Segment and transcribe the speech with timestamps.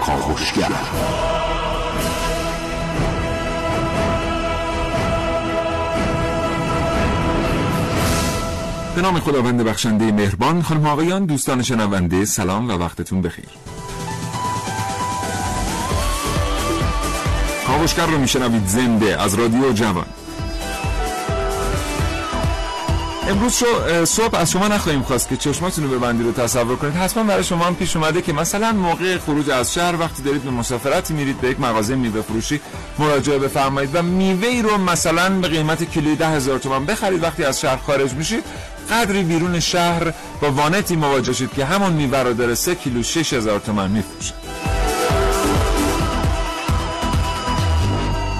[0.00, 0.68] کاوشگر
[8.94, 13.48] به نام خداوند بخشنده مهربان خانم آقایان دوستان شنونده سلام و وقتتون بخیر.
[17.66, 20.06] کاوشگر رو میشنوید زنده از رادیو جوان.
[23.28, 26.94] امروز شو صبح از شما نخواهیم خواست که چشماتون رو ببندید رو تصور کنید.
[26.94, 30.50] حتما برای شما هم پیش اومده که مثلا موقع خروج از شهر وقتی دارید به
[30.50, 32.60] مسافرتی میرید به یک مغازه میوه فروشی
[32.98, 37.60] مراجعه بفرمایید و میوه رو مثلا به قیمت کیلویی ده هزار تومان بخرید وقتی از
[37.60, 38.44] شهر خارج میشید.
[38.90, 43.32] قدری بیرون شهر با وانتی مواجه شید که همون میوه رو داره سه کیلو شش
[43.32, 44.34] هزار تومان میفروشه.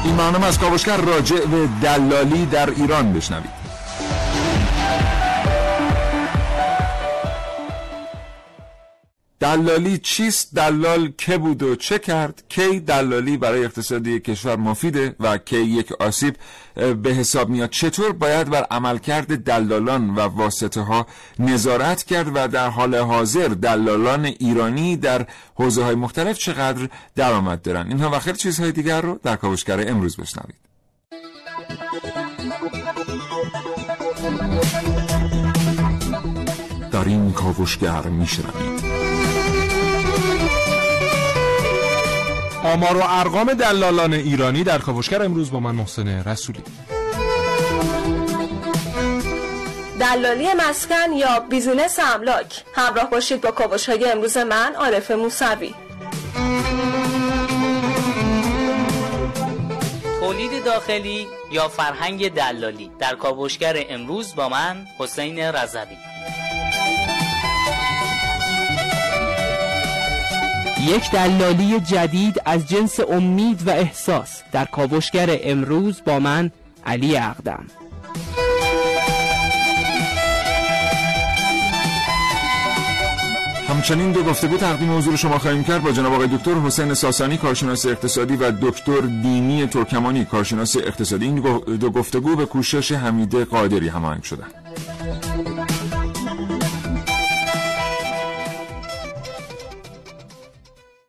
[0.05, 3.58] این برنامه از کاوشگر راجع به دلالی در ایران بشنوید.
[9.49, 15.39] دلالی چیست؟ دلال که بود و چه کرد؟ کی دلالی برای اقتصادی کشور مفیده و
[15.39, 16.37] کی یک آسیب
[16.75, 21.07] به حساب میاد؟ چطور باید بر عملکرد دلالان و واسطه ها
[21.39, 27.87] نظارت کرد و در حال حاضر دلالان ایرانی در حوزه های مختلف چقدر درآمد دارن؟
[27.89, 30.57] اینها و خیلی چیزهای دیگر رو در کاوشگر امروز بشنوید.
[36.93, 38.78] در این کاوشگر میشنوید.
[42.69, 46.63] آمار و ارقام دلالان ایرانی در کاوشگر امروز با من محسن رسولی.
[50.01, 55.75] دلالی مسکن یا بیزینس املاک همراه باشید با کاوش های امروز من عارف موسوی.
[60.21, 65.97] تولید داخلی یا فرهنگ دلالی در کاوشگر امروز با من حسین رضوی.
[70.89, 76.51] یک دلالی جدید از جنس امید و احساس در کاوشگر امروز با من
[76.87, 77.67] علی اقدم.
[83.69, 87.87] همچنین دو گفتگو تقدیم حضور شما خواهیم کرد با جناب آقای دکتر حسین ساسانی کارشناس
[87.87, 90.25] اقتصادی و دکتر دینی ترکمانی.
[90.25, 91.35] کارشناس اقتصادی این
[91.77, 94.55] دو گفتگو به کوشش حمیده قادری هماهنگ شدند.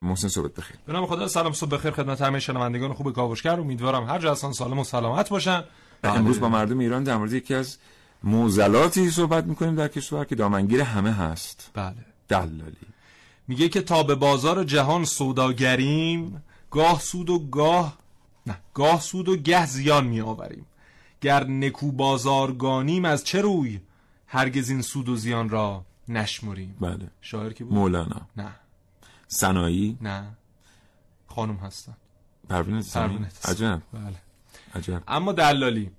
[0.09, 0.77] محسن صبح بخیر.
[0.85, 3.59] به نام خدا سلام صبح بخیر خدمت همه شنوندگان خوب کاوشگر.
[3.59, 5.63] امیدوارم هر جا هستن سالم و سلامت باشن.
[6.03, 7.77] امروز با مردم ایران در مورد یکی از
[8.23, 11.71] موزلاتی صحبت می‌کنیم در کشور که دامنگیر همه هست.
[11.73, 11.95] بله.
[12.27, 12.87] دلالی.
[13.47, 17.97] میگه که تا به بازار جهان سوداگریم گاه سود و گاه
[18.47, 20.65] نه گاه سود و گه زیان می آوریم
[21.21, 23.79] گر نکو بازارگانیم از چه روی؟
[24.27, 26.75] هرگز این سود و زیان را نشمریم.
[26.81, 27.07] بله.
[27.21, 28.21] شاعر کی بود؟ مولانا.
[28.37, 28.55] نه.
[29.31, 30.23] سنایی نه.
[31.27, 31.93] خانم هستن.
[32.49, 33.81] پروین پروین عجب.
[33.93, 34.15] بله.
[34.75, 35.03] عجب.
[35.07, 35.91] اما دلالی.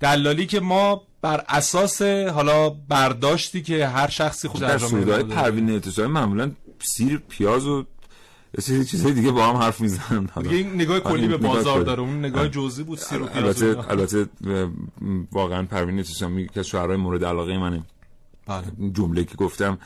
[0.00, 6.08] دلالی که ما بر اساس حالا برداشتی که هر شخصی خود در سودای پروین اتصالی
[6.08, 7.84] معمولا سیر پیاز و
[8.68, 10.28] یه چیزای دیگه با هم حرف می‌زنن.
[10.42, 12.00] دیگه این نگاه کلی به بازار داره.
[12.00, 14.28] اون نگاه جزئی بود سیر و پیاز البته البته
[15.32, 17.82] واقعا پروین اتصالی که از شعرهای مورد علاقه منه.
[18.46, 18.66] بله.
[18.92, 19.78] جمله که گفتم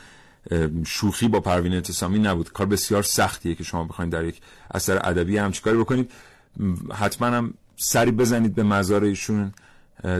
[0.85, 2.51] شوخی با پروین اعتصامی نبود.
[2.51, 6.11] کار بسیار سختیه که شما بخواید در یک اثر ادبی هم چیکاری بکنید.
[6.93, 9.53] حتما هم سری بزنید به مزار ایشون.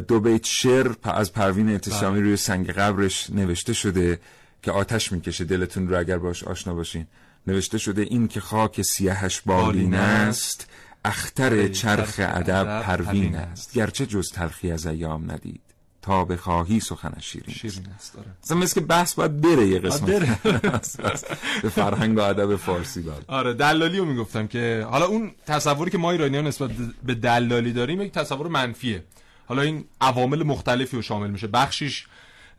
[0.08, 4.20] دو بیت شعر از پروین اعتصامی روی سنگ قبرش نوشته شده
[4.62, 5.44] که آتش می‌کشه.
[5.44, 7.08] دلتون رو اگر باش آشنا باشین.
[7.48, 10.68] نوشته شده این که خاک سیاهش بالین است
[11.06, 13.74] اختر چرخ ادب پروین است.
[13.74, 15.62] گرچه جز تلخی از ایام ندید.
[16.04, 20.10] تا بخواهی سخنش شیرین شیرین است داره مثلا مثل که بحث باید بره یه قسمت.
[20.10, 20.40] بره.
[21.64, 23.24] به فرهنگ و ادب فارسی باید.
[23.28, 26.72] آره دلالی رو می‌گفتم که حالا اون تصوری که ما ایرانیان نسبت
[27.04, 29.04] به دلالی داریم یک تصور منفیه.
[29.46, 31.48] حالا این عوامل مختلفی رو شامل میشه.
[31.48, 32.06] بخشیش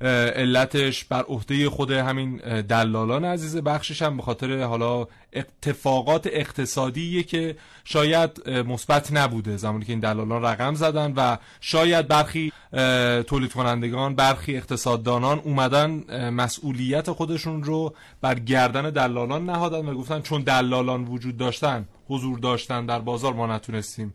[0.01, 7.57] علتش بر عهده خود همین دلالان عزیز بخشش هم به خاطر حالا اتفاقات اقتصادیه که
[7.85, 9.57] شاید مثبت نبوده.
[9.57, 12.53] زمانی که این دلالان رقم زدن و شاید برخی
[13.27, 15.91] تولید کنندگان برخی اقتصاددانان اومدن
[16.31, 22.87] مسئولیت خودشون رو بر گردن دلالان نهادن و گفتن چون دلالان وجود داشتن حضور داشتن
[22.87, 24.15] در بازار ما نتونستیم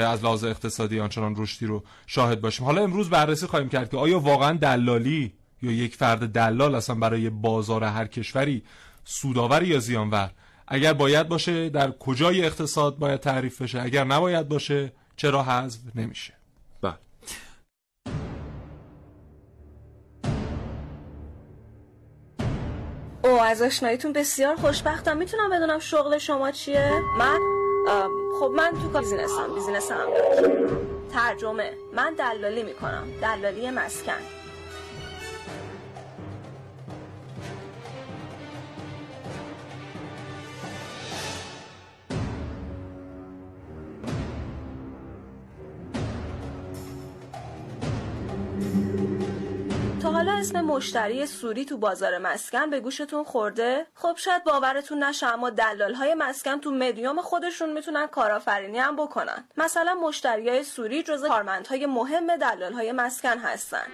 [0.00, 2.66] از لحاظ اقتصادی آنچنان رشدی رو شاهد باشیم.
[2.66, 5.32] حالا امروز بررسی خواهیم کرد که آیا واقعا دلالی
[5.62, 8.62] یا یک فرد دلال اصلا برای بازار هر کشوری
[9.04, 10.30] سودآور یا زیانور؟
[10.68, 16.32] اگر باید باشه در کجای اقتصاد باید تعریف بشه؟ اگر نباید باشه چرا حذف نمیشه؟
[16.82, 16.94] بله.
[23.42, 25.16] از آشناییتون بسیار خوشبختم.
[25.16, 27.55] می‌تونم بدونم شغل شما چیه؟ من؟
[28.40, 30.06] خب من تو بیزینسم بیزینسم
[31.12, 31.72] ترجمه.
[31.92, 33.08] من دلالی می‌کنم.
[33.22, 34.12] دلالی مسکن.
[50.46, 55.94] اسم مشتری سوری تو بازار مسکن به گوشتون خورده؟ خب شاید باورتون نشه اما دلال
[55.94, 59.44] های مسکن تو مدیوم خودشون می‌تونن کارآفرینی هم بکنن.
[59.56, 63.86] مثلا مشتری های سوری جز کارمندهای مهم دلال های مسکن هستن.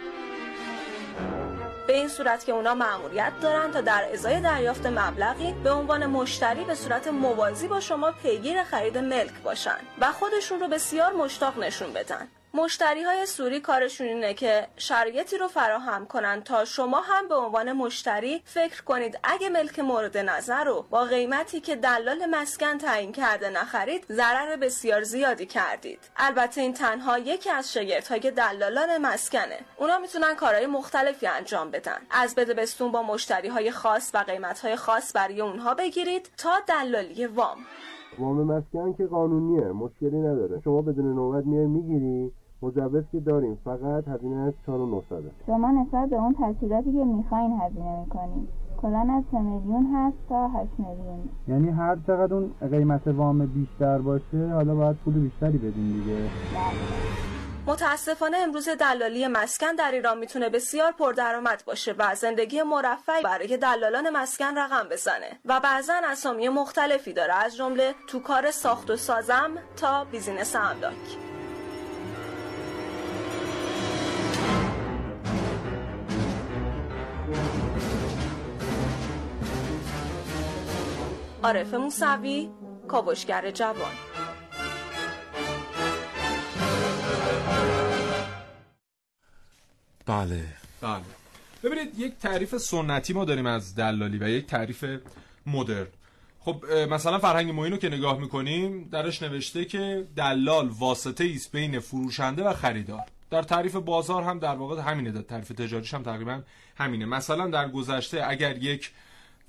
[1.86, 6.64] به این صورت که اونا مأموریت دارن تا در ازای دریافت مبلغی به عنوان مشتری
[6.64, 11.92] به صورت موازی با شما پیگیر خرید ملک باشن و خودشون رو بسیار مشتاق نشون
[11.92, 12.28] بدن.
[12.54, 17.72] مشتری های سوری کارشون اینه که شرایطی رو فراهم کنن تا شما هم به عنوان
[17.72, 23.50] مشتری فکر کنید اگه ملک مورد نظر رو با قیمتی که دلال مسکن تعیین کرده
[23.50, 25.98] نخرید ضرر بسیار زیادی کردید.
[26.16, 27.76] البته این تنها یکی از
[28.10, 29.58] های دلالان مسکنه.
[29.76, 31.98] اونا می‌تونن کارهای مختلفی انجام بدن.
[32.10, 36.50] از بده بستون با مشتری های خاص و قیمت های خاص برای اونها بگیرید تا
[36.66, 37.58] دلالی وام.
[38.18, 40.60] وام مسکن که قانونیه مشکلی نداره.
[40.64, 42.32] شما بدون نوبت میای می‌گیری.
[42.62, 43.58] مجوز که داریم.
[43.64, 48.48] فقط هزینه از 4900 شما نسبت به اون تجهیزاتی که می‌خواین هزینه می‌کنیم.
[48.82, 51.28] کلا از 3 میلیون هست تا 8 میلیون.
[51.48, 56.18] یعنی هر چقدر اون قیمت وام بیشتر باشه حالا باید پول بیشتری بدین دیگه.
[57.66, 64.10] متاسفانه امروز دلالی مسکن در ایران می‌تونه بسیار پردرآمد باشه و زندگی مرفعی برای دلالان
[64.16, 65.38] مسکن رقم بزنه.
[65.44, 71.31] و بعضا اسامی مختلفی داره از جمله تو کار ساخت و سازم تا بیزینس املاک
[81.42, 82.50] عارف موسوی
[82.88, 83.92] کاوشگر جوان.
[90.06, 90.44] بله.
[90.80, 91.00] بله.
[91.62, 94.84] ببینید یک تعریف سنتی ما داریم از دلالی و یک تعریف
[95.46, 95.86] مدرن.
[96.40, 102.44] خب مثلا فرهنگ موینو که نگاه می‌کنیم درش نوشته که دلال واسطه ایست بین فروشنده
[102.44, 103.04] و خریدار.
[103.30, 106.42] در تعریف بازار هم در واقع همینه در تعریف تجاریش هم تقریبا
[106.76, 107.04] همینه.
[107.04, 108.90] مثلا در گذشته اگر یک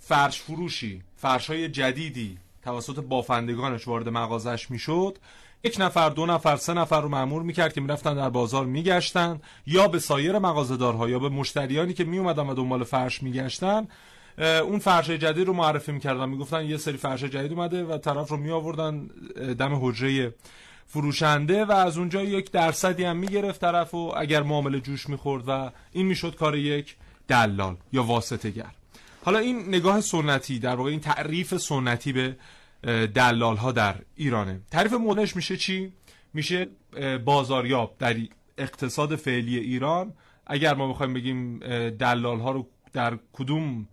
[0.05, 5.17] فرش فروشی فرش های جدیدی توسط بافندگانش وارد مغازش می‌شد.
[5.63, 9.87] یک نفر دو نفر سه نفر رو معمور می‌کرد که می‌رفتن در بازار میگشتن یا
[9.87, 13.87] به سایر مغازه‌دارها یا به مشتریانی که میومدن و دنبال فرش میگشتن.
[14.37, 18.37] اون فرش جدید رو معرفی می‌کردن می‌گفتن یه سری فرش جدید اومده و طرف رو
[18.37, 19.07] میآوردن
[19.59, 20.33] دم حجره
[20.87, 25.71] فروشنده و از اونجا یک درصدی هم می‌گرفت طرف و اگر معامله جوش می‌خورد و
[25.91, 26.95] این می‌شد کار یک
[27.27, 28.71] دلال یا واسطه گر
[29.23, 32.35] حالا این نگاه سنتی در واقع این تعریف سنتی به
[33.07, 34.61] دلال ها در ایرانه.
[34.71, 35.93] تعریف مدرنش میشه چی؟
[36.33, 36.67] میشه
[37.25, 38.15] بازاریاب در
[38.57, 40.13] اقتصاد فعلی ایران.
[40.47, 41.59] اگر ما بخوایم بگیم
[41.89, 43.87] دلال ها رو در کدوم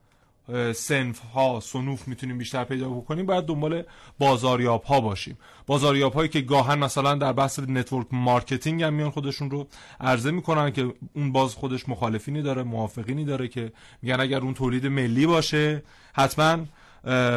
[0.74, 3.82] صنف ها صنوف می‌تونیم بیشتر پیدا بکنیم باید دنبال
[4.18, 5.38] بازاریاب ها باشیم.
[5.66, 9.66] بازاریاب هایی که گاهاً مثلا در بحث network marketing هم میان خودشون رو
[10.00, 14.86] عرضه می‌کنن که اون باز خودش مخالفینی داره موافقینی داره که میگن اگر اون تولید
[14.86, 15.82] ملی باشه
[16.14, 16.58] حتما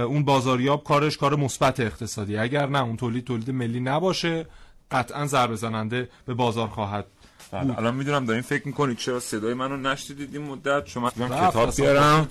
[0.06, 4.45] اون بازاریاب کارش کار مثبت اقتصادی اگر نه اون تولید تولید ملی نباشه
[4.92, 7.06] قطعا ضربه زننده به بازار خواهد
[7.52, 7.78] بله.
[7.78, 12.28] الان می‌دونم دارین فکر می‌کنید چرا صدای منو نشدیدید این مدت؟ شما کتاب بیارم.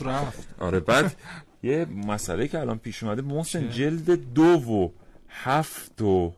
[0.58, 1.16] آره بعد
[1.62, 4.90] یه مسئله که الان پیش اومده محسن جلد دو و
[5.28, 6.32] هفت و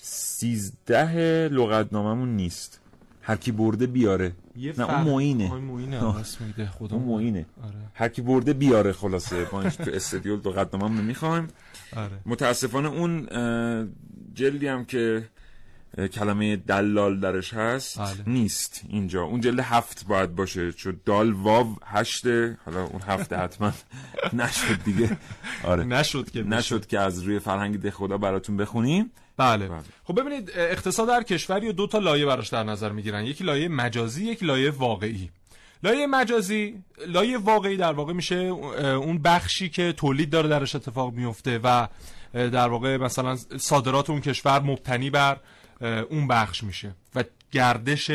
[0.00, 2.80] سیزده لغتناممون نیست.
[3.22, 4.32] هر کی برده بیاره.
[4.78, 5.60] نه اون موینه اون
[7.02, 7.74] موینه آره.
[7.94, 9.46] هر کی برده بیاره خلاصه.
[9.52, 11.48] ما تو استدیو لغتنامه می‌خوایم
[11.96, 12.18] آره.
[12.26, 13.28] متاسفانه اون
[14.34, 15.28] جلدی هم که
[16.12, 17.98] کلمه دلال درش هست.
[17.98, 18.10] آله.
[18.26, 19.22] نیست اینجا.
[19.22, 20.72] اون جلد هفت باید باشه.
[20.72, 22.58] چون دال واو هشته.
[22.64, 23.72] حالا اون هفته حتما
[24.32, 25.16] نشد دیگه.
[25.64, 25.84] آره.
[25.84, 29.10] نشد که نشد که از روی فرهنگ ده خدا براتون بخونیم.
[29.36, 29.68] بله.
[29.68, 29.80] بله.
[30.04, 33.24] خب ببینید اقتصاد در کشوری و دو تا لایه براش در نظر می‌گیرن.
[33.24, 35.30] یکی لایه مجازی یک لایه واقعی.
[35.82, 36.74] لایه مجازی
[37.06, 41.86] لایه واقعی در واقع میشه اون بخشی که تولید داره درش اتفاق میفته و
[42.34, 45.36] در واقع مثلا صادرات اون کشور مبتنی بر
[46.10, 46.94] اون بخش میشه.
[47.14, 48.10] و گردش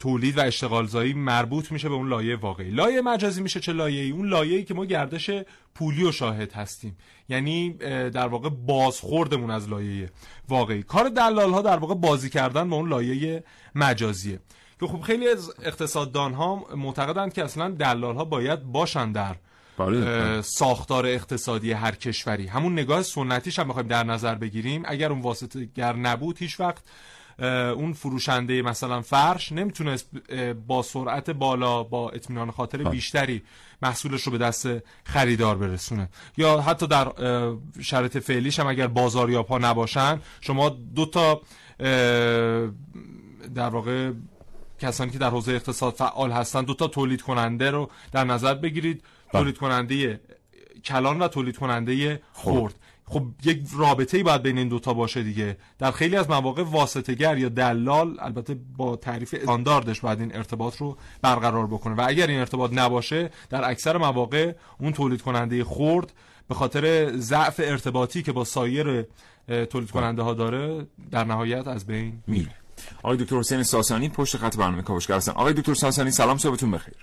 [0.00, 2.70] تولید و اشتغالزایی مربوط میشه به اون لایه واقعی.
[2.70, 5.30] لایه مجازی میشه چه لایه ای اون لایه ای که ما گردش
[5.74, 6.96] پولی و شاهد هستیم.
[7.28, 7.70] یعنی
[8.10, 10.10] در واقع بازخوردمون از لایه
[10.48, 10.82] واقعی.
[10.82, 13.44] کار دلال ها در واقع بازی کردن با اون لایه
[13.74, 14.40] مجازیه.
[14.80, 19.36] که خب خیلی از اقتصاددان ها معتقدند که اصلا دلال ها باید باشن در
[19.78, 20.42] بله.
[20.42, 22.46] ساختار اقتصادی هر کشوری.
[22.46, 24.82] همون نگاه سنتیش هم بخوایم در نظر بگیریم.
[24.86, 26.84] اگر اون واسطه گر نبود هیچ وقت
[27.74, 30.10] اون فروشنده مثلا فرش نمی‌تونست
[30.66, 33.42] با سرعت بالا با اطمینان خاطر بیشتری
[33.82, 34.68] محصولش رو به دست
[35.04, 36.08] خریدار برسونه.
[36.36, 37.12] یا حتی در
[37.80, 41.40] شرط فعلیش هم اگر بازاریاب ها نباشن شما دو تا
[43.54, 44.12] در واقع
[44.78, 49.02] کسانی که در حوزه اقتصاد فعال هستن دو تا تولید کننده رو در نظر بگیرید.
[49.32, 50.20] تولید کننده
[50.84, 52.74] کلان و تولید کننده خورد
[53.10, 55.56] خب یک رابطه ای باید بین این دوتا باشه دیگه.
[55.78, 60.96] در خیلی از مواقع واسطه یا دلال البته با تعریف استانداردش باید این ارتباط رو
[61.22, 61.94] برقرار بکنه.
[61.94, 66.12] و اگر این ارتباط نباشه در اکثر مواقع اون تولید کننده خورد
[66.48, 69.06] به خاطر ضعف ارتباطی که با سایر
[69.70, 72.54] تولید کننده ها داره در نهایت از بین میره.
[73.02, 75.32] آقای دکتر حسین ساسانی پشت خط برنامه کاوشگر هستن.
[75.32, 76.94] آقای دکتر ساسانی سلام صبحتون بخیر.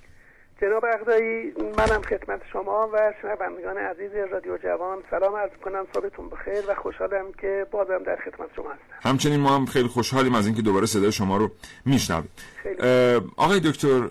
[0.61, 4.97] جناب اقدایی منم خدمت شما و شنوندگان عزیز رادیو جوان.
[5.11, 9.09] سلام عرض کنم صبحتون بخیر و خوشحالم که بازم در خدمت شما هستم.
[9.09, 11.51] همچنین ما هم خیلی خوشحالیم از اینکه دوباره صدای شما رو
[11.85, 12.29] میشنویم.
[13.37, 14.01] آقای دکتر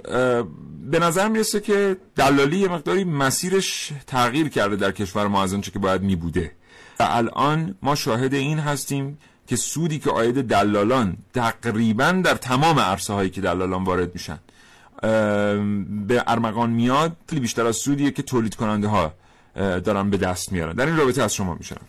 [0.91, 5.71] به نظر می‌رسه که دلالی یه مقداری مسیرش تغییر کرده در کشور ما از آنچه
[5.71, 6.51] که باید میبوده.
[7.01, 13.13] و الان ما شاهد این هستیم که سودی که آید دلالان تقریبا در تمام عرصه
[13.13, 14.39] هایی که دلالان وارد میشن
[16.09, 19.13] به ارمغان میاد خیلی بیشتر از سودیه که تولید کننده ها
[19.57, 20.73] دارن به دست میارن.
[20.73, 21.87] در این رابطه از شما میشنم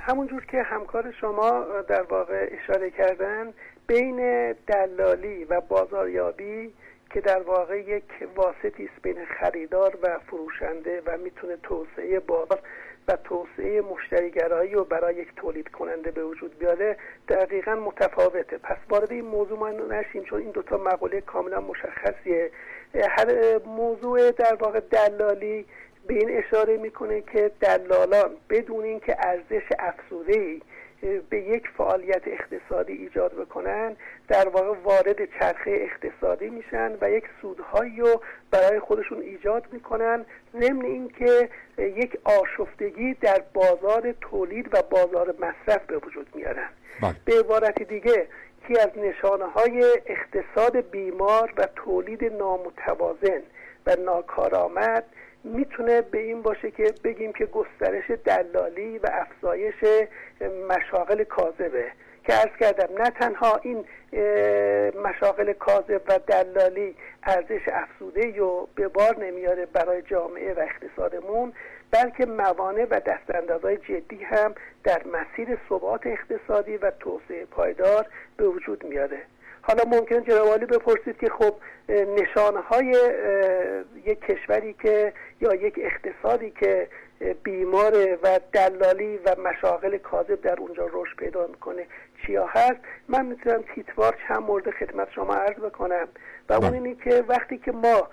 [0.00, 3.52] همونجور که همکار شما در واقع اشاره کردن
[3.86, 6.70] بین دلالی و بازاریابی
[7.10, 8.04] که در واقع یک
[8.36, 12.58] واسطی است بین خریدار و فروشنده و می‌تونه توسعه بازار
[13.08, 16.96] و توسعه مشتریگرایی و برای یک تولید کننده به وجود بیاره
[17.28, 18.58] دقیقا متفاوته.
[18.58, 22.50] پس وارد این موضوع ما نشیم چون این دوتا مقوله کاملا مشخصیه.
[22.94, 25.66] هر موضوع در واقع دلالی
[26.06, 30.60] به این اشاره می‌کنه که دلالان بدون اینکه ارزش افزوده
[31.30, 33.96] به یک فعالیت اقتصادی ایجاد بکنن
[34.28, 40.24] در واقع وارد چرخه اقتصادی میشن و یک سودهایی رو برای خودشون ایجاد می‌کنن.
[40.52, 46.68] ضمن اینکه یک آشفتگی در بازار تولید و بازار مصرف به وجود میارن.
[47.02, 47.16] بله.
[47.24, 48.26] به عبارت دیگه
[48.64, 53.42] یکی از نشانه های اقتصاد بیمار و تولید نامتوازن
[53.86, 55.04] و ناکارآمد
[55.44, 59.74] می‌تونه به این باشه که بگیم که گسترش دلالی و افزایش
[60.68, 61.92] مشاغل کاذبه.
[62.26, 63.84] که ارز کردم نه تنها این
[65.04, 71.52] مشاغل کاذب و دلالی ارزش افزوده رو به بار نمیاره برای جامعه و اقتصادمون
[71.90, 74.54] بلکه موانع و دستاندازهای جدی هم
[74.84, 78.06] در مسیر ثبات اقتصادی و توسعه پایدار
[78.36, 79.18] به وجود میاره.
[79.62, 81.54] حالا ممکن جناب بپرسید که خب
[81.88, 82.96] نشانه های
[84.04, 86.88] یک کشوری که یا یک اقتصادی که
[87.42, 91.86] بیمار و دلالی و مشاغل کاذب در اونجا رشد پیدا می‌کنه
[92.26, 96.08] چیا هست من می‌تونم تیتوار چند مورد خدمت شما عرض بکنم
[96.48, 96.72] و اون بله.
[96.72, 98.08] اینی که وقتی که ما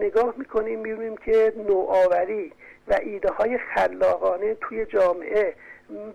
[0.00, 2.52] نگاه می‌کنیم می‌بینیم که نوآوری
[2.88, 5.54] و ایده های خلاقانه توی جامعه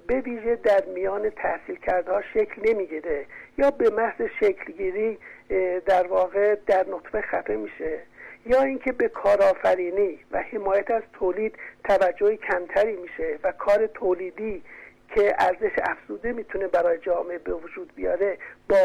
[0.07, 3.25] به ویژه در میان تحصیل کرده ها شکل نمی‌گیره
[3.57, 5.17] یا به محض شکلگیری
[5.85, 7.99] در واقع در نطفه خفه میشه
[8.45, 14.63] یا اینکه به کارآفرینی و حمایت از تولید توجه کمتری میشه و کار تولیدی
[15.15, 18.37] که ارزش افزوده می‌تونه برای جامعه به وجود بیاره
[18.69, 18.77] با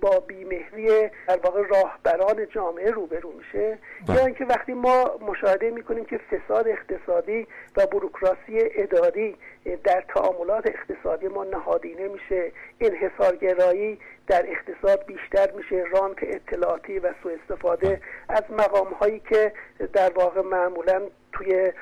[0.00, 4.16] با بیمهری در واقع راهبران جامعه روبرو میشه بله.
[4.16, 9.36] یا اینکه وقتی ما مشاهده می‌کنیم که فساد اقتصادی و بروکراسی اداری
[9.84, 17.32] در تعاملات اقتصادی ما نهادینه میشه انحصارگرایی در اقتصاد بیشتر میشه رانت اطلاعاتی و سوء
[17.42, 18.00] استفاده بله.
[18.28, 19.52] از مقام هایی که
[19.92, 21.02] در واقع معمولا
[21.32, 21.72] توی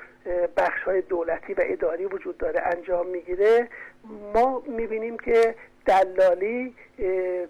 [0.57, 3.69] بخش های دولتی و اداری وجود داره انجام می‌گیره
[4.35, 5.55] ما می‌بینیم که
[5.87, 6.75] دلالی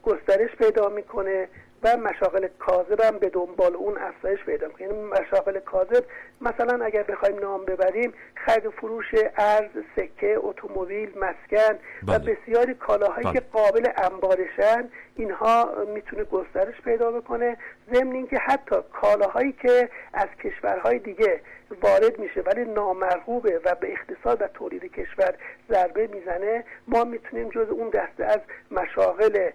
[0.03, 1.49] گسترش پیدا می‌کنه
[1.83, 6.05] و مشاغل کاذب هم به دنبال اون افزایش پیدا می‌کنه یعنی مشاغل کاذب
[6.41, 8.13] مثلا اگر بخوایم نام ببریم
[8.47, 11.75] خرید فروش ارز سکه اتومبیل مسکن
[12.07, 12.35] و بله.
[12.35, 13.51] بسیاری کالاهایی که بله.
[13.53, 17.57] قابل انبارشن اینها می‌تونه گسترش پیدا بکنه
[17.93, 21.41] ضمن اینکه حتی کالاهایی که از کشورهای دیگه
[21.83, 25.35] وارد میشه ولی نامرغوبه و به اقتصاد و تولید کشور
[25.71, 29.51] ضربه می‌زنه ما می‌تونیم جز اون دسته از مشاغل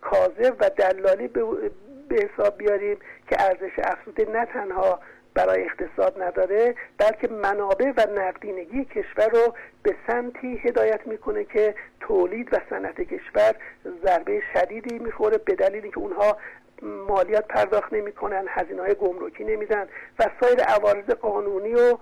[0.00, 2.96] کاذب و دلالی به حساب بیاریم
[3.28, 5.00] که ارزش افزوده نه تنها
[5.34, 12.48] برای اقتصاد نداره بلکه منابع و نقدینگی کشور رو به سمتی هدایت می‌کنه که تولید
[12.52, 13.54] و صنعت کشور
[14.04, 16.36] ضربه شدیدی می‌خوره به دلیلی که اونها
[16.82, 19.86] مالیات پرداخت نمی‌کنن هزینه های گمرکی نمیدن
[20.18, 21.98] و سایر عوارض قانونی رو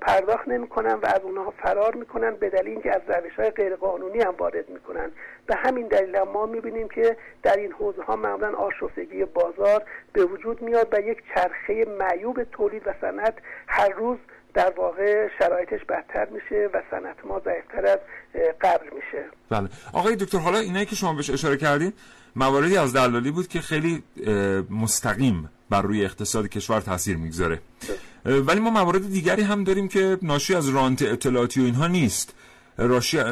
[0.00, 4.20] پرداخت نمی‌کنن و از اونها فرار می‌کنن به دلیل اینکه از روش های غیر قانونی
[4.20, 5.10] هم وارد می‌کنن.
[5.46, 10.62] به همین دلیل ما می‌بینیم که در این حوزه ها معمولا آشفتگی بازار به وجود
[10.62, 13.34] میاد و یک چرخه معیوب تولید و صنعت
[13.66, 14.18] هر روز
[14.54, 17.98] در واقع شرایطش بدتر میشه و صنعت ما ضعیفتر از
[18.60, 19.24] قبل میشه.
[19.50, 19.68] بله.
[19.92, 21.92] آقای دکتر حالا اینایی که شما بهش اشاره کردین
[22.36, 24.02] مواردی از دلالی بود که خیلی
[24.70, 27.60] مستقیم بر روی اقتصاد کشور تاثیر می‌گذاره.
[28.24, 32.34] ولی ما موارد دیگری هم داریم که ناشی از رانت اطلاعاتی و اینها نیست.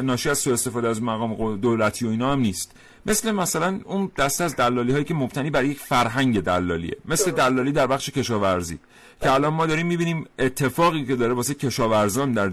[0.03, 2.71] ناشی از سوء استفاده از مقام دولتی و اینا هم نیست.
[3.05, 6.97] مثل مثلا اون دسته از دلالی هایی که مبتنی بر یک فرهنگ دلالیه.
[7.05, 8.79] مثل دلالی در بخش کشاورزی.
[9.21, 12.51] که الان ما داریم می‌بینیم اتفاقی که داره واسه کشاورزان در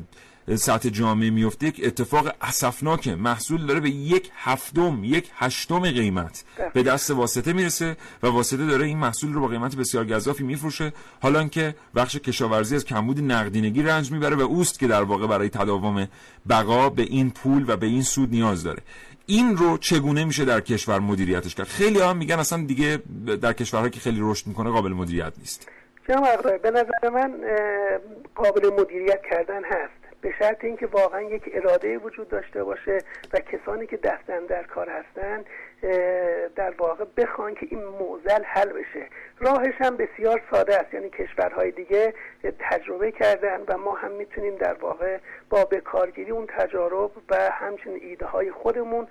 [0.56, 3.14] سطح جامعه میفته یک اتفاق اسفناکه.
[3.14, 6.44] محصول داره به یک هفتم یک هشتم قیمت.
[6.74, 10.92] به دست واسطه می‌رسه و واسطه داره این محصول رو با قیمت بسیار گذافی میفروشه.
[11.22, 15.48] حالا که بخش کشاورزی از کمبود نقدینگی رنج می‌بره و اوست که در واقع برای
[15.48, 16.08] تداوم
[16.48, 18.82] بقا به این پول و به این سود نیاز داره.
[19.26, 23.02] این رو چگونه میشه در کشور مدیریتش کرد؟ خیلی هم میگن اصلا دیگه
[23.42, 25.68] در کشورهایی که خیلی رشد می‌کنه قابل مدیریت نیست.
[26.08, 27.32] جناب به نظر من
[28.34, 29.99] قابل مدیریت کردن هست.
[30.20, 32.98] به شرط اینکه واقعا یک اراده وجود داشته باشه
[33.32, 35.44] و کسانی که دستن در کار هستن
[36.56, 39.06] در واقع بخوان که این موزل حل بشه.
[39.38, 40.94] راهش هم بسیار ساده است.
[40.94, 42.14] یعنی کشورهای دیگه
[42.58, 45.18] تجربه کردن و ما هم می‌تونیم در واقع
[45.50, 49.08] با بکارگیری اون تجارب و همچنین ایده های خودمون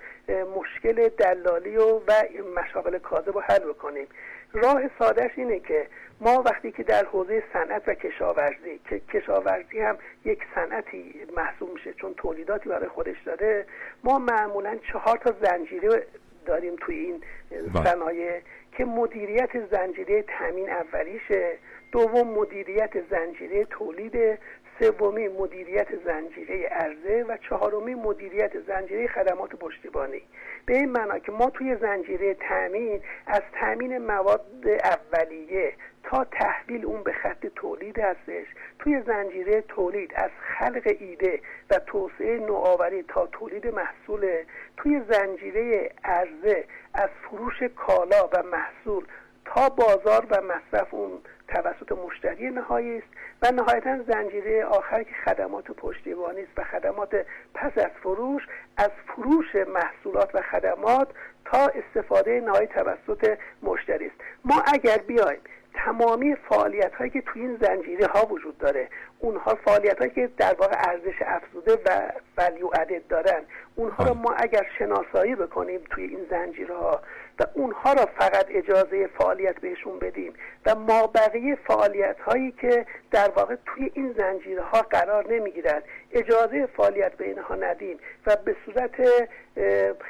[0.56, 2.12] مشکل دلالی و, و
[2.56, 4.06] مشاغل کاذب رو حل بکنیم.
[4.52, 5.86] راه سادهش اینه که
[6.20, 11.92] ما وقتی که در حوزه صنعت و کشاورزی که کشاورزی هم یک صنعتی محسوب میشه
[11.92, 13.66] چون تولیداتی برای خودش داره
[14.04, 16.06] ما معمولا چهار تا زنجیره
[16.46, 17.84] داریم توی این بله.
[17.84, 18.40] صنایع
[18.76, 21.58] که مدیریت زنجیره تامین اولیشه
[21.92, 24.38] دوم مدیریت زنجیره تولید
[24.80, 30.22] سومی مدیریت زنجیره ارزه و چهارمی مدیریت زنجیره خدمات پشتیبانی.
[30.66, 35.72] به این معنا که ما توی زنجیره تامین از تامین مواد اولیه
[36.02, 38.46] تا تحویل اون به خط تولید هستش.
[38.78, 44.44] توی زنجیره تولید از خلق ایده و توسعه نوآوری تا تولید محصول
[44.76, 49.04] توی زنجیره عرضه از فروش کالا و محصول
[49.44, 53.06] تا بازار و مصرف اون توسط مشتری نهایی است
[53.42, 58.42] و نهایتا زنجیره آخر که خدمات پشتیبانی است و خدمات پس از فروش
[58.76, 61.08] از فروش محصولات و خدمات
[61.44, 64.16] تا استفاده نهایی توسط مشتری است.
[64.44, 65.40] ما اگر بیایم
[65.74, 68.88] تمامی فعالیت هایی که توی این زنجیره ها وجود داره.
[69.18, 73.42] اونها فعالیت هایی که در واقع ارزش افزوده و ولیو ادد دارن.
[73.76, 77.00] اونها رو ما اگر شناسایی بکنیم توی این زنجیره ها
[77.40, 80.32] و اونها را فقط اجازه فعالیت بهشون بدیم
[80.66, 86.66] و ما بقیه فعالیت هایی که در واقع توی این زنجیره ها قرار نمی‌گیرد اجازه
[86.66, 88.94] فعالیت به اینها ندیم و به صورت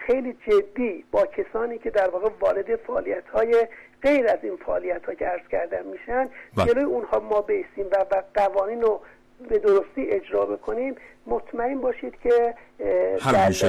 [0.06, 3.66] خیلی جدی با کسانی که در واقع وارد فعالیت های
[4.02, 6.66] غیر از این فعالیت ها که عرض کردن میشن بله.
[6.66, 9.00] جلوی اونها ما بیستیم و, و قوانین رو
[9.48, 10.94] به درستی اجرا بکنیم.
[11.26, 12.54] مطمئن باشید که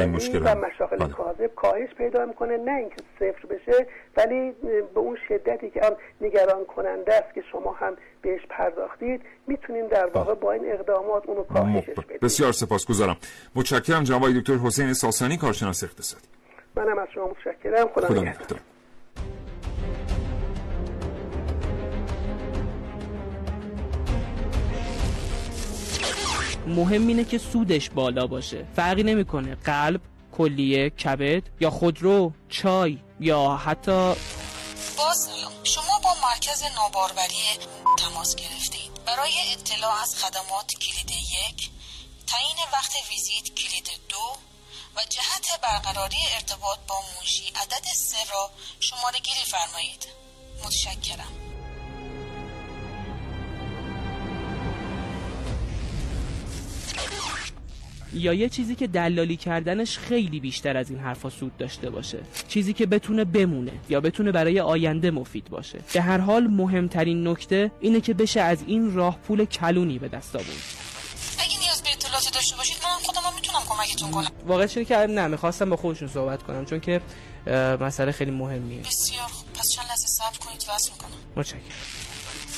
[0.05, 1.09] مشکل و مشاغل بله.
[1.09, 4.51] کاذب کاهش پیدا می‌کنه نه اینکه صفر بشه ولی
[4.93, 10.07] به اون شدتی که هم نگران کننده است که شما هم بهش پرداختید می‌تونیم در
[10.07, 10.13] بله.
[10.13, 12.17] واقع با این اقدامات اونو کاهشش بدیم.
[12.21, 13.17] بسیار سپاسگزارم.
[13.55, 16.27] متشکرم جناب دکتر حسین ساسانی کارشناس اقتصادی.
[16.75, 17.87] منم از شما متشکرم.
[17.87, 18.59] خدا, خدا نگهدار.
[26.71, 28.65] مهم اینه که سودش بالا باشه.
[28.75, 29.55] فرقی نمی‌کنه.
[29.55, 30.01] قلب
[30.37, 34.13] کلیه کبد یا خودرو چای یا حتی
[34.97, 35.29] باز
[35.63, 37.43] شما با مرکز ناباروری
[37.97, 38.91] تماس گرفتید.
[39.05, 41.69] برای اطلاع از خدمات کلید یک
[42.27, 44.37] تعیین وقت ویزیت کلید دو
[44.95, 50.07] و جهت برقراری ارتباط با موشی عدد سه را شماره گیری فرمایید.
[50.65, 51.40] متشکرم.
[58.13, 62.19] یا یه چیزی که دلالی کردنش خیلی بیشتر از این حرفا سود داشته باشه.
[62.47, 65.79] چیزی که بتونه بمونه یا بتونه برای آینده مفید باشه.
[65.93, 70.35] به هر حال مهمترین نکته اینه که بشه از این راه پول کلونی به دست
[70.35, 70.47] آورد.
[71.39, 74.31] اگه نیاز به اطلاعات داشته باشید من خودم می‌تونم کمکتون کنم.
[74.47, 77.01] واقعا که نه می‌خواستم با خودشون صحبت کنم چون که
[77.81, 78.79] مسئله خیلی مهمیه.
[78.79, 79.53] بسیار خوب.
[79.53, 81.09] پس چند لحظه صبر کنید واسه می‌کنم.
[81.35, 81.61] متشکرم.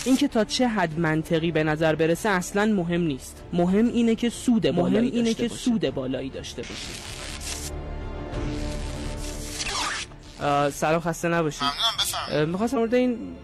[0.06, 3.44] اینکه تا چه حد منطقی به نظر برسه اصلا مهم نیست.
[3.54, 6.88] مهم اینه که سود مهم اینه که سود بالایی داشته باشه
[10.72, 11.68] سلام خسته نباشید.
[12.48, 13.36] می‌خواستم مورد این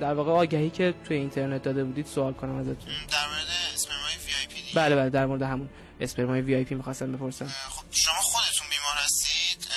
[0.00, 2.74] در واقع آگهی که توی اینترنت داده بودید سوال کنم ازتون.
[2.76, 5.68] در مورد اسپرمای VIP بله بله در مورد همون.
[6.00, 7.46] اسپرمای VIP می‌خواستم بپرسم.
[7.46, 9.68] خب شما خودتون بیمار هستید.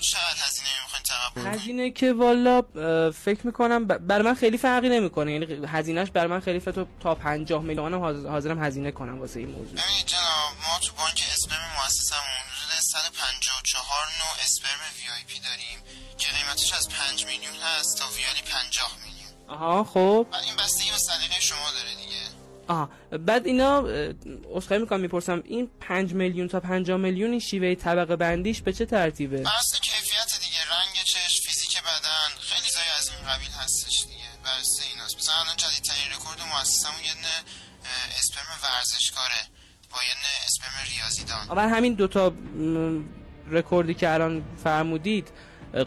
[0.00, 2.62] چقدر هزینه می‌خواین تقبل هزینه که والا
[3.10, 5.32] فکر می‌کنم بر من خیلی فرقی نمی‌کنه.
[5.32, 7.94] یعنی هزینهش بر من خیلی تو تا 50 میلیون
[8.26, 9.64] حاضرم هزینه کنم واسه این موضوع.
[9.64, 15.78] ببینید جناب ما تو بانک اسپرم مؤسسمون حدود 154 نوع اسپرم VIP داریم
[16.18, 19.48] که قیمتش از 5 میلیون هست تا ویالی 50 میلیون.
[19.48, 20.26] آها خب.
[20.44, 22.18] این بستگی به سلیقه شما داره دیگه.
[22.68, 22.90] آها.
[23.26, 23.84] بعد اینا
[24.54, 28.86] اسخای می‌کنم می‌پرسم این 5 میلیون تا 50 میلیون این شیوه طبقه بندیش به چه
[28.86, 29.44] ترتیبه؟
[41.50, 42.32] اول همین دوتا
[43.50, 45.28] رکوردی که الان فرمودید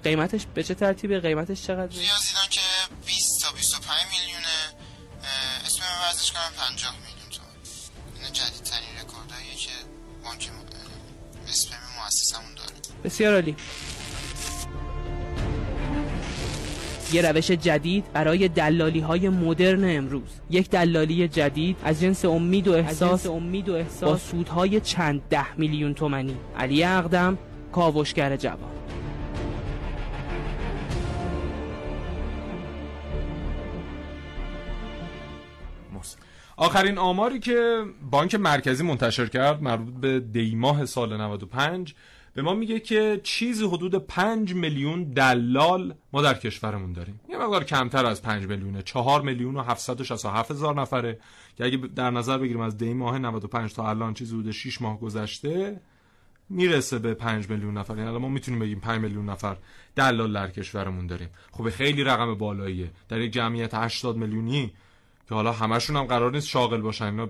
[0.04, 2.62] قیمتش به چه ترتیبه؟ قیمتش چقدر ریاضیدان که
[3.06, 4.48] 20 تا 25 میلیونه
[5.66, 7.42] اسم ورزش کنم 50 میلیون تو
[8.24, 9.72] این جدیدترین رکوردایی که
[10.24, 10.50] بانک
[11.48, 11.70] اسم
[12.04, 12.72] مؤسسمون داره.
[13.04, 13.56] بسیار عالی.
[17.14, 20.42] یه روش جدید برای دلالی های مدرن امروز.
[20.50, 24.10] یک دلالی جدید از جنس امید و احساس, امید و احساس.
[24.10, 26.36] با سودهای چند ده میلیون تومنی.
[26.58, 27.38] علی اقدم
[27.72, 28.72] کاوشگر جوان.
[36.58, 41.96] آخرین آماری که بانک مرکزی منتشر کرد مربوط به دیماه سال 95
[42.34, 47.20] به ما میگه که چیزی حدود 5 میلیون دلال ما در کشورمون داریم.
[47.30, 48.82] یه مقدار کمتر از 5 میلیونه.
[48.82, 51.20] 4 میلیون و 767 هزار نفره.
[51.58, 55.00] که اگه در نظر بگیریم از دی ماه 95 تا الان چیزی حدود 6 ماه
[55.00, 55.82] گذشته
[56.50, 57.98] می‌رسه به 5 میلیون نفر.
[57.98, 59.58] یعنی ما می‌تونیم بگیم 5 میلیون نفر
[59.96, 61.30] دلال در کشورمون داریم.
[61.52, 62.92] خب خیلی رقم بالاییه.
[63.10, 64.74] در یک جمعیت 80 میلیونی
[65.30, 67.06] که حالا همشون هم قرار نیست شاغل باشن.
[67.06, 67.30] اینا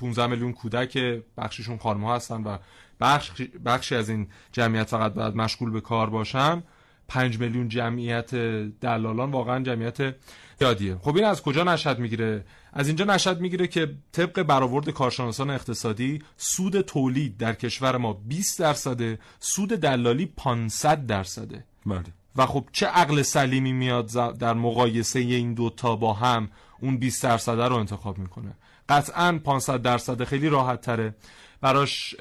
[0.00, 2.58] 15 میلیون کودک بخششون خانم‌ها هستن و
[3.00, 3.30] بخش
[3.64, 6.62] بخشی از این جمعیت فقط باید مشغول به کار باشن.
[7.08, 8.34] 5 میلیون جمعیت
[8.80, 10.14] دلالان واقعا جمعیت
[10.60, 15.50] یادیه خب این از کجا نشد می‌گیره؟ از اینجا نشد می‌گیره که طبق برآورد کارشناسان
[15.50, 22.04] اقتصادی سود تولید در کشور ما 20 درصده سود دلالی 500 درصده بله.
[22.36, 27.60] و خب چه عقل سلیمی میاد در مقایسه این دوتا با هم؟ اون 20 درصد
[27.60, 28.52] رو انتخاب می‌کنه.
[28.88, 31.14] قطعا 500 درصد خیلی راحت تره
[31.66, 32.14] براش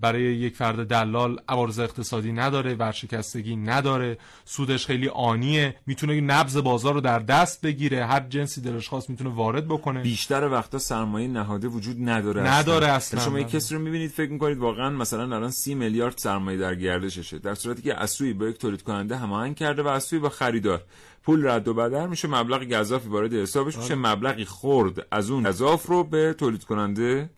[0.00, 6.94] برای یک فرد دلال عوارض اقتصادی نداره ورشکستگی نداره سودش خیلی آنیه می‌تونه نبض بازار
[6.94, 10.02] رو در دست بگیره هر جنسی دلش خواست می‌تونه وارد بکنه.
[10.02, 14.58] بیشتر وقتا سرمایه نهاده وجود نداره نداره اصلا, شما یک کسی رو می‌بینید فکر می‌کنید
[14.58, 18.82] واقعا مثلا الان سی میلیارد سرمایه در گردششه در صورتی که اسوی با یک تولید
[18.82, 20.82] کننده هماهنگ کرده و اسوی با خریدار.
[21.22, 25.86] پول رد و بدل میشه مبلغ گزافی وارد حسابش میشه مبلغی خورد از اون گزاف
[25.86, 27.30] رو به تولید کننده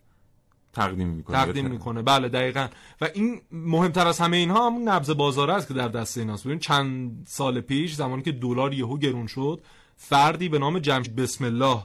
[0.79, 2.01] تقدیم می‌کنه تقدیم می‌کنه.
[2.01, 2.67] بله دقیقا.
[3.01, 6.47] و این مهمتر از همه اینها همون نبض بازار است که در دست ایناست.
[6.47, 9.61] ببین چند سال پیش زمانی که دلار یهو گرون شد
[9.97, 11.79] فردی به نام جمشید بسم الله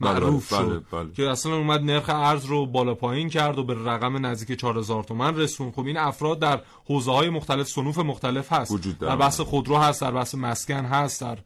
[0.00, 1.12] معروف بله، شد بله، بله.
[1.12, 5.36] که اصلا اومد نرخ ارز رو بالا پایین کرد و به رقم نزدیک 4000 تومان
[5.36, 8.70] رسون خب این افراد در حوزه های مختلف صنوف مختلف هست.
[8.70, 11.38] وجود در بحث خودرو هست در بحث مسکن هست در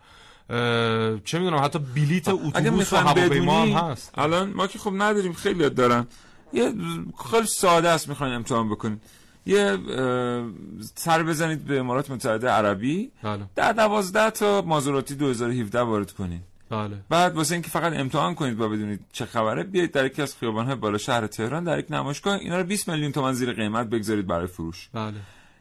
[1.24, 4.10] چه می‌دونم حتی بلیت اتوبوس و هواپیما هم هست.
[4.14, 6.06] الان ما که خب نداریم خیلی دارن.
[6.52, 6.72] یه
[7.30, 9.00] خیلی ساده است می‌خواین امتحان بکنید
[9.46, 9.78] یه
[10.94, 13.44] سر بزنید به امارات متحده عربی بله.
[13.54, 16.96] در دوازده تا مازوراتی 2017 وارد کنید بله.
[17.08, 20.74] بعد واسه اینکه فقط امتحان کنید و بدونید چه خبره بیاید در یکی از خیابان‌های
[20.74, 24.46] بالا شهر تهران در یک نمایشگاه اینا رو 20 میلیون تومان زیر قیمت بگذارید برای
[24.46, 25.14] فروش بله.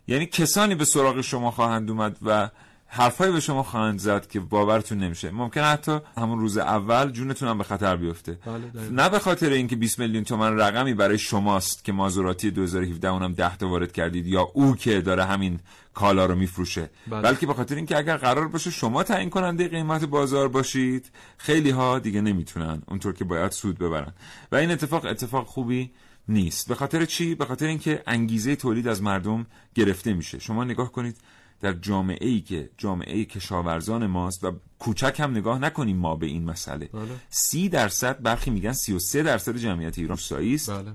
[0.08, 2.50] یعنی کسانی به سراغ شما خواهند اومد و
[2.94, 5.32] حرفایی به شما خواهند زد که باورتون نمیشه.
[5.32, 8.38] ممکن حتی همون روز اول جونتون هم به خطر بیفته.
[8.46, 13.34] بله نه به خاطر اینکه 20 میلیون تومن رقمی برای شماست که مازوراتی 2017 اونم
[13.34, 15.60] 10 تا وارد کردید یا او که داره همین
[15.94, 16.90] کالا رو میفروشه.
[17.08, 17.22] بله.
[17.22, 22.00] بلکه به خاطر اینکه اگر قرار باشه شما تعیین کننده قیمت بازار باشید خیلی ها
[22.00, 22.82] دیگه نمی‌تونن.
[22.88, 24.14] اونطور که باید سود ببرن.
[24.52, 25.92] و این اتفاق اتفاق خوبی
[26.28, 26.68] نیست.
[26.68, 30.40] به خاطر چی؟ به خاطر اینکه انگیزه تولید از مردم گرفته میشه.
[30.40, 31.18] شما نگاه کنید
[31.62, 36.44] در جامعه ای که جامعه کشاورزان ماست و کوچک هم نگاه نکنیم ما به این
[36.44, 37.04] مسئله بله.
[37.30, 40.92] سی درصد برخی میگن سی و سه درصد جمعیت ایران روستایی است بله.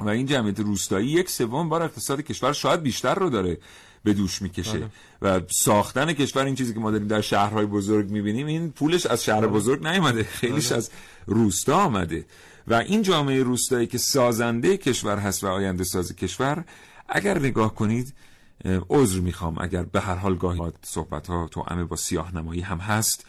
[0.00, 3.58] و این جمعیت روستایی یک سوم بار اقتصاد کشور شاید بیشتر رو داره
[4.04, 4.90] به دوش می‌کشه
[5.20, 5.36] بله.
[5.36, 9.24] و ساختن کشور این چیزی که ما داریم در شهرهای بزرگ می‌بینیم این پولش از
[9.24, 10.78] شهر بزرگ نیامده خیلیش بله.
[10.78, 10.90] از
[11.26, 12.26] روستا آمده
[12.68, 16.64] و این جامعه روستایی که سازنده کشور هست و آینده ساز کشور
[17.08, 18.14] اگر نگاه کنید
[18.64, 23.26] عذر می‌خوام اگر به هر حال گاهی صحبت ها توأم با سیاه نمایی هم هست.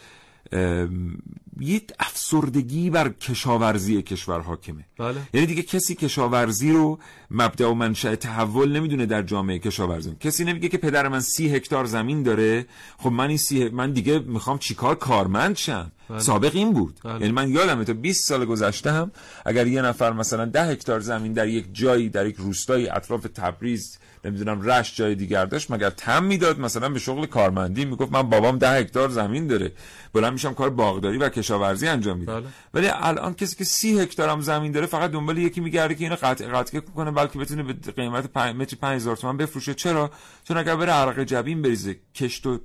[1.59, 4.85] یه افسردگی بر کشاورزی کشور حاکمه.
[4.97, 5.15] بله.
[5.33, 6.99] یعنی دیگه کسی کشاورزی رو
[7.31, 11.85] مبدع و منشأ تحول نمی‌دونه در جامعه کشاورزی کسی نمیگه که پدر من سی هکتار
[11.85, 12.65] زمین داره.
[12.97, 16.19] خب من این سی من دیگه می‌خوام چیکار کارمند شم؟ بله.
[16.19, 16.99] سابق این بود.
[17.03, 17.21] بله.
[17.21, 19.11] یعنی من یادمه تا 20 سال گذشته هم
[19.45, 23.97] اگر یه نفر مثلا ده هکتار زمین در یک جایی در یک روستایی اطراف تبریز
[24.25, 28.57] نمی‌دونم رشت جای دیگر داشت مگر تم می‌داد؟ مثلا به شغل کارمندی می‌گفت من بابام
[28.57, 29.71] ده هکتار زمین داره
[30.13, 32.39] بلند میشم کار باغداری و کشاورزی انجام میدم.
[32.39, 32.49] بله.
[32.73, 36.15] ولی الان کسی که سی هکتار هم زمین داره فقط دنبال یکی میگرده که اینو
[36.15, 39.73] قطع قطع کنه بلکه بتونه به قیمت 5 متر 5000 تومان بفروشه.
[39.73, 40.11] چرا؟
[40.43, 42.59] چون اگر بره عرق جبین بریزه کشت و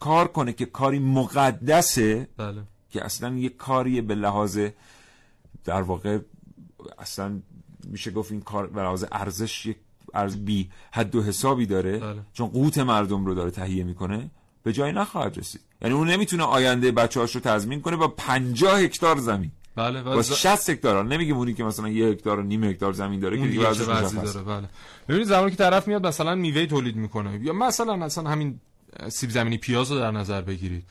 [0.00, 2.62] کار کنه که کاری مقدسه بله.
[2.90, 4.58] که اصلا یک کاریه به لحاظ
[5.64, 6.18] در واقع
[6.98, 7.40] اصلا
[7.86, 9.76] میشه گفت این کار به لحاظ ارزش یک
[10.14, 12.20] ارز بی حد و حسابی داره بله.
[12.32, 14.30] چون قوت مردم رو داره تهیه می‌کنه
[14.62, 15.60] به جایی نخواهد رسید.
[15.82, 19.50] یعنی اون نمی‌تونه آینده بچه رو تضمین کنه با 50 هکتار زمین.
[19.76, 21.04] بله با ز- 60 هکتار.
[21.04, 23.72] نمیگیم اونی که مثلا یه هکتار و نیم هکتار زمین داره که دیگه.
[23.72, 24.68] داره؟ بله.
[25.08, 27.40] ببینید زمانی که طرف میاد مثلا میوه تولید می‌کنه.
[27.42, 28.60] یا مثلا اصلا همین
[29.08, 30.84] سیب زمینی پیاز رو در نظر بگیرید.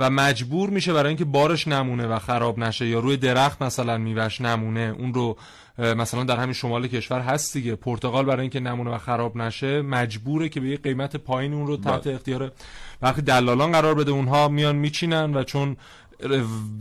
[0.00, 4.40] و مجبور میشه برای اینکه بارش نمونه و خراب نشه یا روی درخت مثلا میوهش
[4.40, 5.36] نمونه اون رو
[5.78, 7.74] مثلا در همین شمال کشور هست دیگه.
[7.74, 11.76] پرتقال برای اینکه نمونه و خراب نشه مجبوره که به یه قیمت پایین اون رو
[11.76, 12.14] تحت بله.
[12.14, 12.52] اختیار
[13.00, 15.76] برخی دلالان قرار بده اونها میان میچینن و چون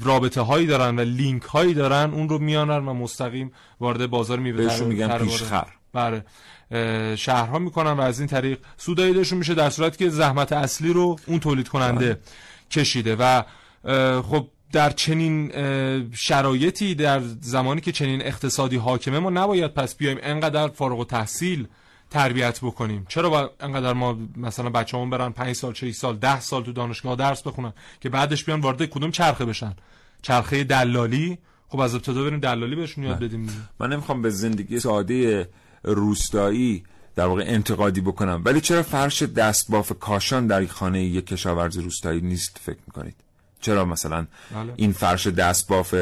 [0.01, 4.57] رابطه هایی دارن و لینک هایی دارن اون رو میانن و مستقیم وارد بازار میوه
[4.57, 5.67] بهشون میگن پیشخر.
[5.93, 6.25] بله.
[7.15, 11.15] شهرها می‌کنن و از این طریق سود داشون میشه در صورتی که زحمت اصلی رو
[11.25, 12.19] اون تولید کننده
[12.71, 13.43] کشیده و
[14.21, 15.51] خب در چنین
[16.13, 21.67] شرایطی در زمانی که چنین اقتصادی حاکمه ما نباید پس بیایم انقدر فارغ و تحصیل
[22.09, 23.05] تربیت بکنیم.
[23.09, 27.15] چرا باید انقدر ما مثلا بچه‌مون برن 5 سال 6 سال 10 سال تو دانشگاه
[27.15, 29.75] درس بخونن که بعدش بیان وارد کدوم چرخه بشن؟
[30.21, 33.59] چرخه دلالی؟ خب از ابتدا بریم دلالی بهشون یاد بدیم دیگه.
[33.79, 35.49] من نمی‌خوام به زندگی ساده
[35.83, 36.83] روستایی
[37.15, 38.41] در واقع انتقادی بکنم.
[38.45, 43.15] ولی چرا فرش دستباف کاشان در خانه یک کشاورز روستایی نیست فکر می‌کنید؟
[43.61, 44.73] چرا مثلا بله.
[44.75, 45.95] این فرش دستباف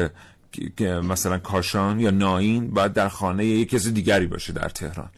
[0.52, 5.10] که- که مثلا کاشان یا ناین باید در خانه یک کسی دیگری باشه در تهران؟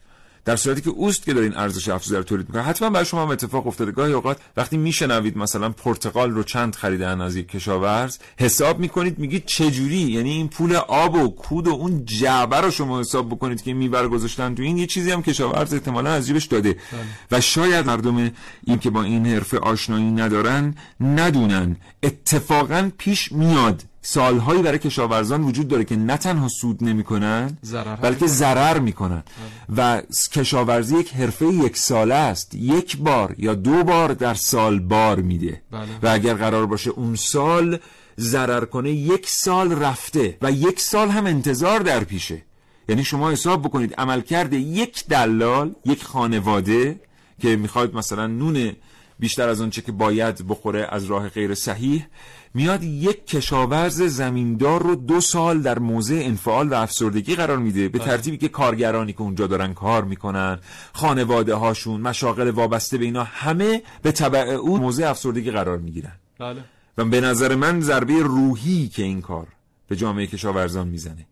[0.45, 3.29] در صورتی که اوست که دارین ارزش افزوده رو تولید می‌کنه حتما برای شما هم
[3.29, 3.91] اتفاق افتاده.
[3.91, 9.45] گاهی اوقات وقتی میشنوید مثلا پرتقال رو چند خریدن از یک کشاورز حساب می‌کنید میگید
[9.45, 13.73] چجوری؟ یعنی این پول آب و کود و اون جعبه رو شما حساب بکنید که
[13.73, 16.75] میبر گذاشتن تو این یه چیزی هم کشاورز احتمالا از جیبش داده.
[17.31, 18.31] و شاید مردم
[18.63, 21.75] این که با این حرفه آشنایی ندارن ندونن.
[22.03, 23.83] اتفاقا پیش میاد.
[24.01, 27.57] سالهایی برای کشاورزان وجود داره که نه تنها سود نمی‌کنن
[28.01, 29.23] بلکه ضرر می‌کنن.
[29.77, 32.55] و س- کشاورزی یک حرفه یک ساله است.
[32.55, 35.61] یک بار یا دو بار در سال بار میده.
[35.71, 35.87] بله.
[36.03, 37.79] و اگر قرار باشه اون سال
[38.19, 42.41] ضرر کنه یک سال رفته و یک سال هم انتظار در پیشه.
[42.89, 46.99] یعنی شما حساب بکنید عملکرد یک دلال یک خانواده
[47.41, 48.71] که می‌خواد مثلا نون
[49.19, 52.05] بیشتر از آنچه که باید بخوره از راه غیر صحیح
[52.53, 57.89] میاد یک کشاورز زمیندار رو دو سال در موضع انفعال و افسردگی قرار میده.
[57.89, 60.59] به ترتیبی که کارگرانی که اونجا دارن کار می‌کنن
[60.93, 66.15] خانواده هاشون مشاغل وابسته به اینا همه به تبع او موضع افسردگی قرار می‌گیرن.
[66.39, 66.63] بله.
[66.97, 69.47] و به نظر من ضربه روحی که این کار
[69.87, 71.27] به جامعه کشاورزان می‌زنه.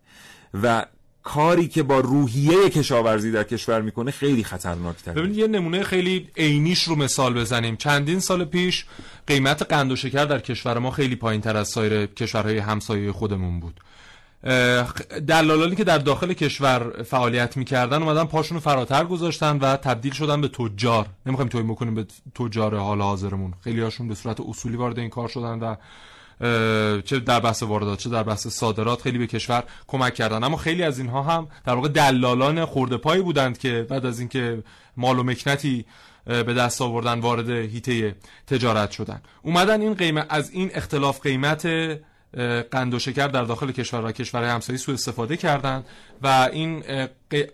[0.62, 0.86] و
[1.22, 5.14] کاری که با روحیه کشاورزی در کشور می‌کنه خیلی خطرناکتره.
[5.14, 7.76] ببینید یه نمونه خیلی عینیش رو مثال بزنیم.
[7.76, 8.84] چندین سال پیش
[9.26, 13.60] قیمت قند و شکر در کشور ما خیلی پایین تر از سایر کشورهای همسایه خودمون
[13.60, 13.80] بود.
[14.44, 14.92] اه،
[15.28, 20.40] دلالالی که در داخل کشور فعالیت می‌کردن اومدن پاشون رو فراتر گذاشتن و تبدیل شدن
[20.40, 21.06] به تجار.
[21.26, 23.54] نمی‌خوایم توهین بکنیم به تجار حال حاضرمون.
[23.64, 25.74] خیلی هاشون به صورت اصولی وارد این کار شدن و
[27.04, 30.44] چه در بحث واردات چه در بحث صادرات خیلی به کشور کمک کردن.
[30.44, 34.62] اما خیلی از اینها هم در واقع دلالان خورده پایی بودند که بعد از اینکه
[34.96, 35.84] مال و مکنتی
[36.24, 38.14] به دست آوردن وارد هیته
[38.46, 39.22] تجارت شدن.
[39.42, 41.66] اومدن این قیمت از این اختلاف قیمت
[42.70, 45.84] قند و شکر در داخل کشور و کشورهای همسایه سوء استفاده کردند
[46.22, 46.84] و این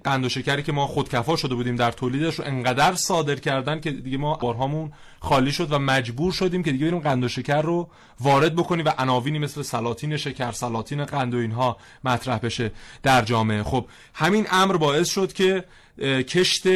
[0.04, 3.90] قند و شکری که ما خودکفا شده بودیم در تولیدش رو انقدر صادر کردن که
[3.90, 7.88] دیگه ما بارهامون خالی شد و مجبور شدیم که دیگه بریم قند و شکر رو
[8.20, 12.70] وارد بکنیم و عناوینی مثل سلاطین شکر سلاطین قند و اینها مطرح بشه
[13.02, 13.62] در جامعه.
[13.62, 15.64] خب همین امر باعث شد که
[16.02, 16.66] کشت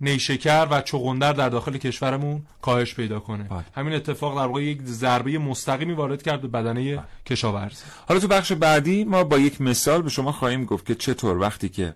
[0.00, 3.64] نیشکر و چغندر در داخل کشورمون کاهش پیدا کنه بله.
[3.74, 7.04] همین اتفاق در واقع یک ضربه مستقیمی وارد کرد به بدنه بله.
[7.26, 11.38] کشاورزی حالا تو بخش بعدی ما با یک مثال به شما خواهیم گفت که چطور
[11.38, 11.94] وقتی که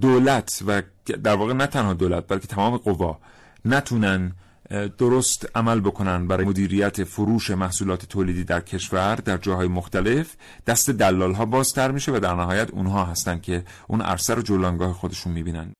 [0.00, 0.82] دولت و
[1.22, 3.18] در واقع نه تنها دولت بلکه تمام قوا
[3.64, 4.32] نتونن
[4.98, 11.32] درست عمل بکنن برای مدیریت فروش محصولات تولیدی در کشور در جاهای مختلف دست دلال
[11.32, 15.72] ها بازتر میشه و در نهایت اونها هستن که اون عرصه رو جلانگاه خودشون می‌بینن.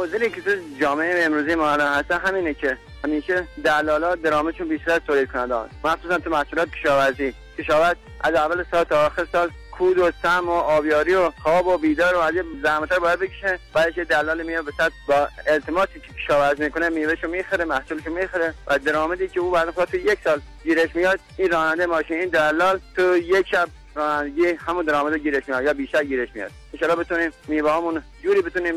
[0.00, 5.00] موضوعی که تو جامعه امروزی ما الان هست همینه که همیشه دلالا درامشون بیشتر از
[5.06, 5.70] تولید کننده هست.
[5.84, 7.34] مخصوصا تو محصولات کشاورزی.
[7.58, 11.78] کشاورز از اول سال تا آخر سال کود و سم و آبیاری و خواب و
[11.78, 13.58] بیدار و از زحمت باید بکشه.
[13.74, 14.72] بعدش دلال میاد به
[15.08, 19.96] با التماسی که کشاورز می‌کنه میوهشو می‌خره محصولشو می‌خره و درآمدی که او بعد تو
[19.96, 21.20] یک سال گیرش میاد.
[21.36, 23.68] این راننده ماشین این دلال تو یک شب
[24.36, 26.50] یه همون درآمد گیرش میاد یا بیشتر گیرش میاد.
[26.82, 28.74] ان بتونیم میوه هامون جوری بتونیم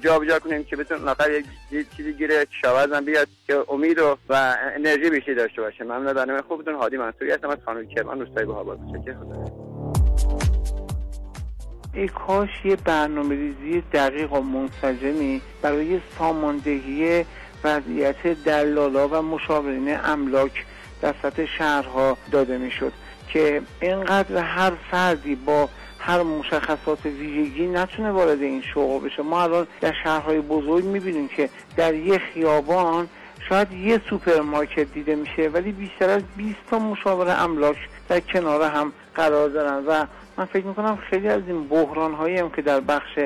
[0.00, 5.10] جابجا کنیم که بتونیم لاقل یه چیزی گیره کشاورزم بیاد که امید و, و انرژی
[5.10, 5.84] بیشتری داشته باشه.
[5.84, 6.74] ممنون برنامه خوبتون.
[6.74, 8.20] هادی منصوری هستم از خانم کرمان.
[8.20, 9.70] روستای بهاباد متشکرم خدا
[11.94, 17.24] ای کاش یه برنامه ریزی دقیق و منسجمی برای ساماندهی
[17.64, 20.64] وضعیت دلالا و مشاورین املاک
[21.02, 22.92] در سطح شهرها داده می‌شد.
[23.32, 29.22] که اینقدر هر فردی با هر مشخصات ویژگی نتونه وارد این شغل بشه.
[29.22, 33.08] ما الان در شهرهای بزرگ می‌بینیم که در یه خیابان
[33.48, 37.76] شاید یه سوپرمارکت دیده میشه ولی بیشتر از 20 تا مشاور املاک
[38.08, 39.84] در کنار هم قرار دارن.
[39.86, 43.18] و من فکر می‌کنم خیلی از این بحران هایی هم که در بخش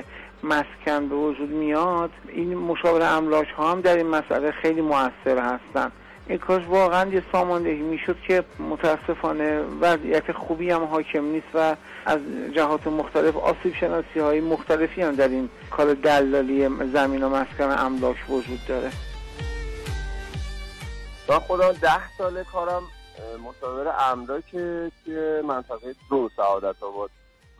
[0.42, 5.92] مسکن به وجود میاد این مشاور املاک ها هم در این مسئله خیلی موثر هستن.
[6.26, 12.20] این کاش واقعا یه ساماندهی می‌شد که متاسفانه وضعیت خوبی هم حاکم نیست و از
[12.54, 18.16] جهات مختلف آسیب شناسی های مختلفی هم در این کار دلالی زمین و مسکن املاک
[18.28, 18.90] وجود داره.
[21.28, 22.82] با خدا ده سال کارم
[23.48, 24.50] مصادر املاک
[25.04, 27.10] که منطقه دو سعادت آباد.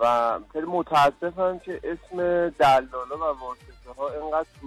[0.01, 2.17] و خیلی متاسفم که اسم
[2.49, 4.67] دلالا و واسطه ها اینقدر تو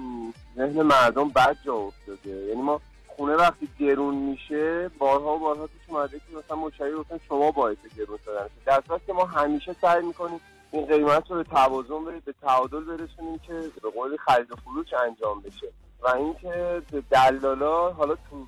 [0.56, 2.30] ذهن مردم بد جا افتاده.
[2.30, 2.82] یعنی ما
[3.18, 7.78] خونه وقتی گرون میشه بارها و بارها پیش اومده که مثلا مشتری گفتن شما باعث
[7.98, 10.40] گرون شدن در که ما همیشه سعی می‌کنیم
[10.72, 14.94] این قیمت رو به توازن برید به تعادل برسونیم که به قول خرید و فروش
[14.94, 15.68] انجام بشه.
[16.02, 18.48] و اینکه دلالا حالا تو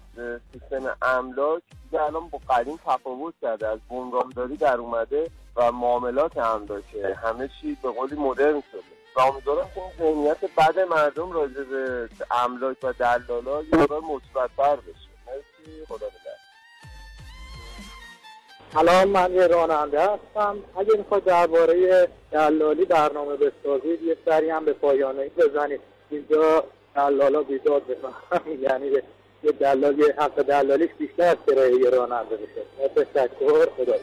[0.54, 3.68] سیستم املاک دیگه الان با قدیم تفاوت کرده.
[3.68, 7.16] از بنگاهداری در اومده و معاملات املاکه.
[7.24, 8.99] همه چی به قولی مدرن شده.
[9.20, 14.76] و امیدوارم که این ذهنیت بد مردم راجع به املاک و دلالا یه مقدار مثبت‌تر
[14.76, 15.10] بشه.
[15.28, 16.36] مرسی خدا نگهدار.
[18.74, 20.58] سلام من یه راننده هستم.
[20.80, 25.82] اگه می‌خواید درباره دلالی برنامه بسازید یه سری هم به پایانه بزنید.
[26.10, 26.64] اینجا
[26.96, 28.88] دلالا بیداد بزنم یعنی
[29.44, 32.90] یه دلالی حق دلالیش بیشتر از کرایه یه راننده میشه.
[32.96, 33.94] تشکر خدا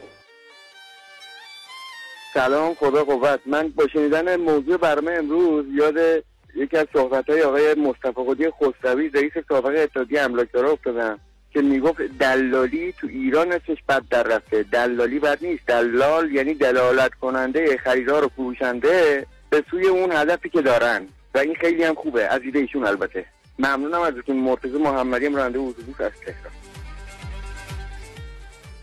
[2.37, 3.39] سلام خدا قوت.
[3.45, 6.23] من با شنیدن موضوع برنامه امروز یاد
[6.55, 11.19] یکی از صحبت های آقای مصطفی قدی خسروی رئیس سابق اتحادیه املاکدارا افتادم
[11.51, 14.63] که می‌گفت دلالی تو ایران ازش بد در رفته.
[14.63, 15.65] دلالی بد نیست.
[15.67, 21.07] دلال یعنی دلالت کننده خریدار و فروشنده به سوی اون هدفی که دارن.
[21.35, 22.27] و این خیلی هم خوبه.
[22.27, 23.25] از ایده ایشون البته.
[23.59, 24.35] ممنونم ازتون.
[24.35, 26.53] مرتضی محمدی راننده اتوبوس از تهران.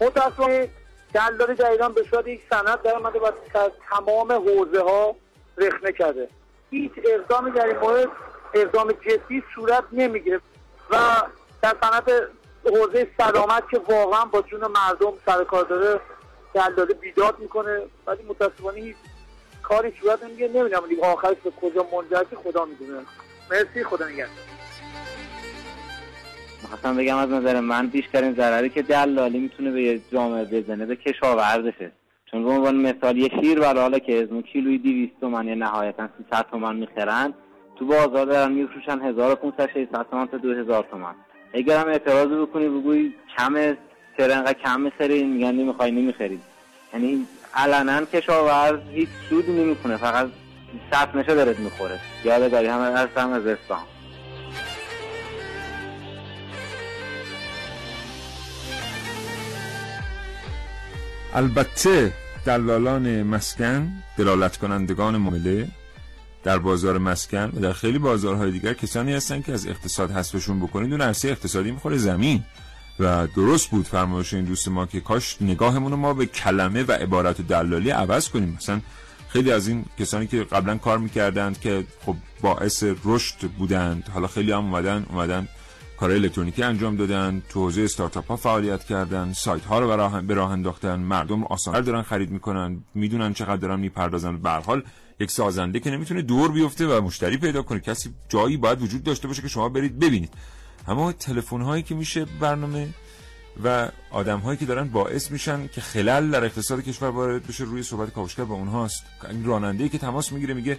[0.00, 0.68] متاسفانه
[1.14, 3.30] دلداری در ایران به صورت یک سند در آمده و
[3.90, 5.16] تمام حوزه ها
[5.56, 6.28] رخنه کرده.
[6.70, 8.08] هیچ اقدامی در این مورد
[8.54, 10.40] اقدام جدی صورت نمی‌گیره
[10.90, 11.22] و
[11.62, 12.12] در صنعت
[12.64, 16.00] حوزه سلامت که واقعا با جون مردم سر کار داره
[16.54, 17.82] دلداری بیداد می‌کنه.
[18.06, 18.96] ولی متاسفانه هیچ
[19.62, 20.48] کاری صورت نمی‌گیره.
[20.48, 23.06] نمی‌دونم آخرش به کجا منجر خدا می‌دونه.
[23.50, 24.53] مرسی خدا نگهدار.
[26.64, 31.92] می‌خواستم بگم از نظر من بیشترین ضرری که دلالی می‌تونه به جامعه بزنه به کشاورزشه.
[32.30, 36.08] چون به عنوان مثال یه شیر برای حالا که از کیلوی 200 تومن یا نهایتا
[36.30, 37.34] 300 تومن می‌خرن
[37.78, 41.14] تو بازار دارن میفروشن 1500 600 تومن تا 2000 تومن.
[41.54, 43.76] اگر هم اعتراض بکنی بگوی کم
[44.16, 46.42] چرا کم می‌خرین میگن نمی‌خوای نمی‌خرید.
[46.92, 50.28] یعنی علنا کشاورز هیچ سودی نمی‌کنه فقط
[50.92, 51.98] صف نشه داره می‌خوره.
[52.24, 53.46] یادگاری هم از هم از
[61.34, 62.12] البته
[62.46, 65.68] دلالان مسکن دلالت کنندگان معامله
[66.44, 70.92] در بازار مسکن و در خیلی بازارهای دیگر کسانی هستن که از اقتصاد حذفشون بکنید.
[70.92, 72.44] اون عرصه اقتصادی می‌خوره زمین
[73.00, 76.92] و درست بود فرمایش این دوست ما که کاش نگاهمون رو ما به کلمه و
[76.92, 78.56] عبارت دلالی عوض کنیم.
[78.56, 78.80] مثلا
[79.28, 84.52] خیلی از این کسانی که قبلا کار می‌کردند که خب باعث رشد بودند حالا خیلی
[84.52, 85.48] هم اومدن اومدن
[86.00, 90.50] کار الکترونیکی انجام دادن تو حوزه استارتاپ ها فعالیت کردن سایت ها رو به راه
[90.52, 94.36] انداختن مردم آسانتر دارن خرید می‌کنن می‌دونن چقدر دارن می‌پردازن.
[94.36, 94.82] به حال
[95.20, 97.80] یک سازنده که نمی‌تونه دور بیفته و مشتری پیدا کنه.
[97.80, 100.32] کسی جایی باید وجود داشته باشه که شما برید ببینید.
[100.88, 102.88] اما تلفن هایی که میشه برنامه
[103.64, 107.82] و آدم هایی که دارن باعث میشن که خلل در اقتصاد کشور وارد بشه روی
[107.82, 109.04] صحبت کاوشگر با اونهاست.
[109.30, 110.78] این راننده که تماس می‌گیره میگه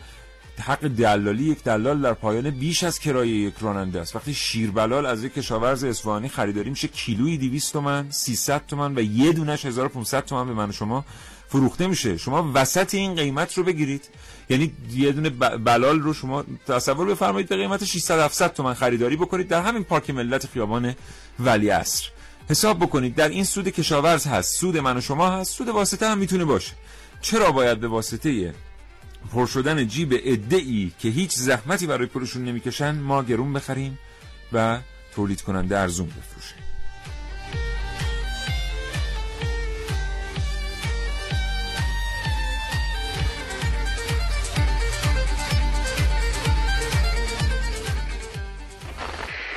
[0.59, 4.15] حق دلالی یک دلال در پایان بیش از کرایه یک راننده است.
[4.15, 9.33] وقتی شیربلال از یک کشاورز اصفهانی خریداری میشه کیلویی 200 تومن 300 تومن و یه
[9.33, 11.05] دونش 1500 تومن به من شما
[11.47, 12.17] فروخته میشه.
[12.17, 14.09] شما وسط این قیمت رو بگیرید.
[14.49, 19.47] یعنی یه دونه بلال رو شما تصور بفرمایید به قیمت 600 700 تومن خریداری بکنید
[19.47, 20.95] در همین پارک ملت خیابان
[21.39, 22.09] ولی عصر.
[22.49, 23.15] حساب بکنید.
[23.15, 26.73] در این سود کشاورز هست سود من و شما هست سود واسطه هم می‌تونه باشه.
[27.21, 28.53] چرا باید به واسطه
[29.33, 30.13] پر شدن جیب
[30.51, 33.99] ای که هیچ زحمتی برای پولشون نمی‌کشن ما گرون بخریم
[34.53, 34.79] و
[35.15, 36.65] تولید کننده ارزون بفروشیم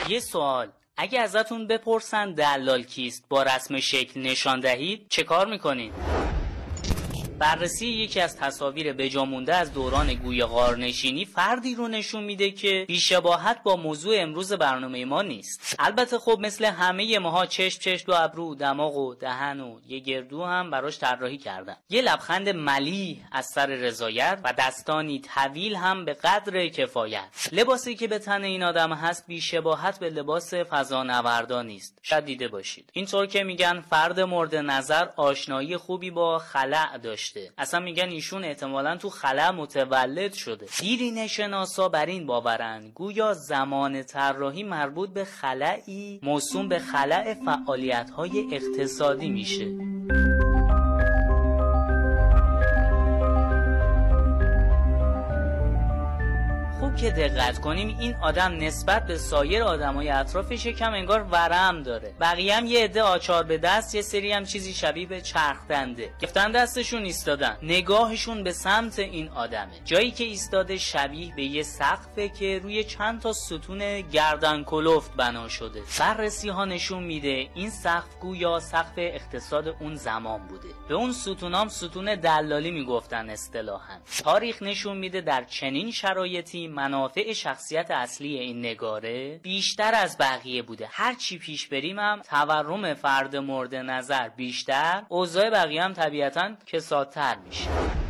[0.09, 6.18] یه سوال اگه ازتون بپرسن دلال کیست با رسم شکل نشان دهید چه کار می‌کنید؟
[7.39, 13.63] بررسی یکی از تصاویر بجامونده از دوران گوی غارنشینی فردی رو نشون میده که بیشباهت
[13.63, 15.77] با موضوع امروز برنامه ما نیست.
[15.79, 20.45] البته خب مثل همه ماها چشم چشم و ابرو دماغ و دهن و یه گردو
[20.45, 21.77] هم براش طراحی کردن.
[21.91, 27.49] یه لبخند ملی از سر رضایت و دستانی طویل هم به قدر کفایت.
[27.53, 31.99] لباسی که به تن این آدم هست بیشباهت به لباس فضانوردا نیست.
[32.03, 32.91] شاید دیده باشید.
[32.93, 37.28] اینطور که میگن فرد مورد نظر آشنایی خوبی با خلع داشت
[37.59, 40.67] اصلا میگن ایشون احتمالا تو خلا متولد شده.
[40.81, 42.91] دیرین شناسا بر این باورن.
[42.95, 49.67] گویا زمان طراحی مربوط به خلعی موسوم به خلع فعالیت های اقتصادی میشه.
[56.97, 62.15] که دقت کنیم این آدم نسبت به سایر آدمای اطرافش یکم انگار ورم داره.
[62.21, 66.13] بقیه هم یه عده آچار به دست یه سری هم چیزی شبیه به چرخ دنده
[66.23, 67.57] گفتن دستشون ایستادن.
[67.63, 69.73] نگاهشون به سمت این آدمه.
[69.85, 75.49] جایی که ایستاده شبیه به یه سقفه که روی چند تا ستون گردن کلفت بنا
[75.49, 75.83] شده.
[75.99, 80.69] بررسی ها نشون میده این سقف گویا سقف اقتصاد اون زمان بوده.
[80.89, 83.95] به اون ستونام ستون دلالی می‌گفتن اصطلاحا.
[84.25, 90.89] تاریخ نشون میده در چنین شرایطی منافع شخصیت اصلی این نگاره بیشتر از بقیه بوده.
[90.91, 97.37] هر چی پیش بریم هم تورم فرد مورد نظر بیشتر اوضاع بقیه هم طبیعتا کسادتر
[97.47, 98.08] میشه.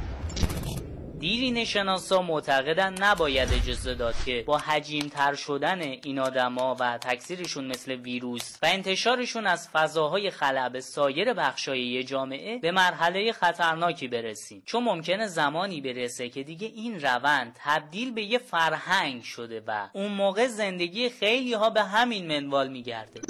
[1.19, 7.66] دیرین شناسا معتقدن نباید اجازه داد که با حجیم تر شدن این آدما و تکثیرشون
[7.66, 14.62] مثل ویروس و انتشارشون از فضاهای خلع سایر بخشای جامعه به مرحله خطرناکی برسیم.
[14.66, 20.12] چون ممکنه زمانی برسه که دیگه این روند تبدیل به یه فرهنگ شده و اون
[20.12, 23.21] موقع زندگی خیلی ها به همین منوال میگرده.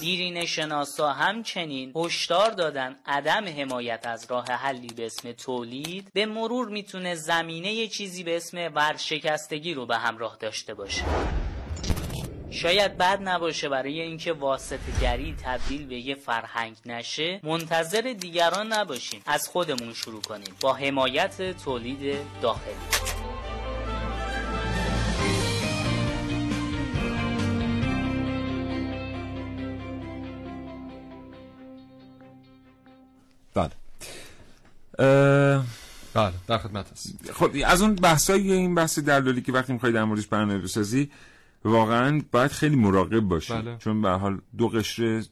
[0.00, 6.68] دیرین شناسا همچنین هشدار دادن عدم حمایت از راه حلی به اسم تولید به مرور
[6.86, 11.04] می‌تونه زمینه یه چیزی به اسم ورشکستگی رو به همراه داشته باشه.
[12.50, 19.22] شاید بد نباشه برای اینکه واسطه گری تبدیل به یه فرهنگ نشه منتظر دیگران نباشیم.
[19.26, 20.56] از خودمون شروع کنیم.
[20.60, 22.74] با حمایت تولید داخلی
[33.54, 33.70] بله.
[36.16, 40.04] بله در خدمت هست خب از اون بحثای این بحث دلالی که وقتی می‌خوای در
[40.04, 41.10] موردش برنامه بسازی
[41.64, 43.76] واقعا باید خیلی مراقب باشی بله.
[43.78, 45.24] چون به حال دو قشر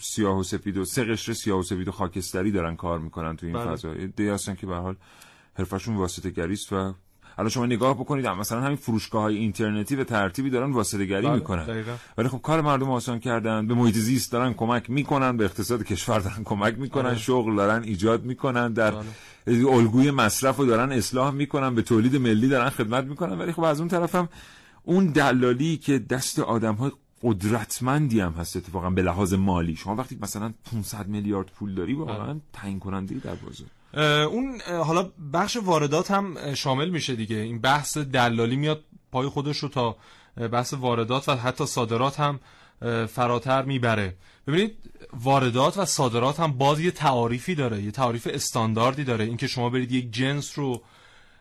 [0.00, 3.46] سیاه و سفید و سه قشر سیاه و سفید و خاکستری دارن کار می‌کنن تو
[3.46, 3.76] این بله.
[3.76, 4.96] فضا دی هستن که به حال
[5.54, 6.94] حرفشون واسطه گریست و
[7.38, 11.34] الان شما نگاه بکنید مثلا همین فروشگاه های اینترنتی به ترتیبی دارن واسطه گری بله،
[11.34, 11.94] می‌کنن دقیقاً.
[12.18, 16.18] ولی خب کار مردم آسان کردن به محیط زیست دارن کمک می‌کنن به اقتصاد کشور
[16.18, 17.18] دارن کمک می‌کنن آره.
[17.18, 19.68] شغل دارن ایجاد می‌کنن در بله.
[19.68, 23.80] الگوی مصرف رو دارن اصلاح می‌کنن به تولید ملی دارن خدمت می‌کنن ولی خب از
[23.80, 24.28] اون طرف هم
[24.82, 26.90] اون دلالی که دست آدم های
[27.22, 32.40] قدرتمندی هم هست اتفاقا به لحاظ مالی شما وقتی مثلا 500 میلیارد پول داری واقعا
[32.52, 37.36] تعیین کننده در بازار اون حالا بخش واردات هم شامل میشه دیگه.
[37.36, 39.96] این بحث دلالی میاد پای خودش رو تا
[40.52, 42.40] بحث واردات و حتی صادرات هم
[43.06, 44.16] فراتر می‌بره.
[44.46, 44.76] ببینید
[45.12, 49.24] واردات و صادرات هم باز یه تعاریفی داره یه تعاریف استانداردی داره.
[49.24, 50.82] اینکه شما برید یک جنس رو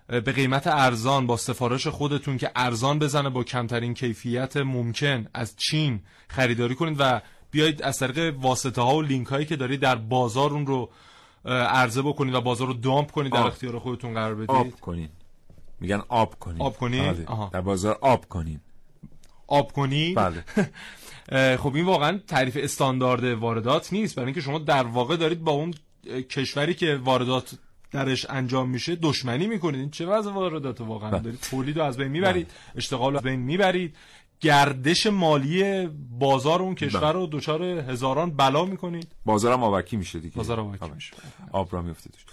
[0.08, 6.00] به قیمت ارزان با سفارش خودتون که ارزان بزنه با کمترین کیفیت ممکن از چین
[6.28, 10.54] خریداری کنید و بیایید از طریق واسطه ها و لینک هایی که دارید در بازار
[10.54, 10.90] اون رو
[11.46, 14.50] عرضه بکنید و بازار رو دامپ کنید در اختیار خودتون قرار بدید.
[14.50, 15.10] آب کنید
[15.80, 18.62] میگن آب کنید آب کنید در بازار آب کنید
[19.48, 20.44] آب کنید بله.
[21.58, 24.16] خب این واقعا تعریف استاندارد واردات نیست.
[24.16, 25.74] برای اینکه شما در واقع دارید با اون
[26.30, 27.56] کشوری که واردات
[27.92, 29.80] درش انجام میشه دشمنی می‌کنید.
[29.80, 31.20] این چه وضع واردات واقعا بله.
[31.20, 32.48] دارید؟ تولید رو از بین می‌برید.
[32.48, 32.56] بله.
[32.76, 33.96] اشتغال رو از بین می‌برید.
[34.44, 35.88] گردش مالی
[36.20, 39.08] بازار اون کشور رو دچار هزاران بلا می‌کنید.
[39.26, 40.36] بازارم آبکی میشه دیگه.
[40.36, 41.14] بازار آبکی میشه.
[41.52, 42.26] آب را میفته توش.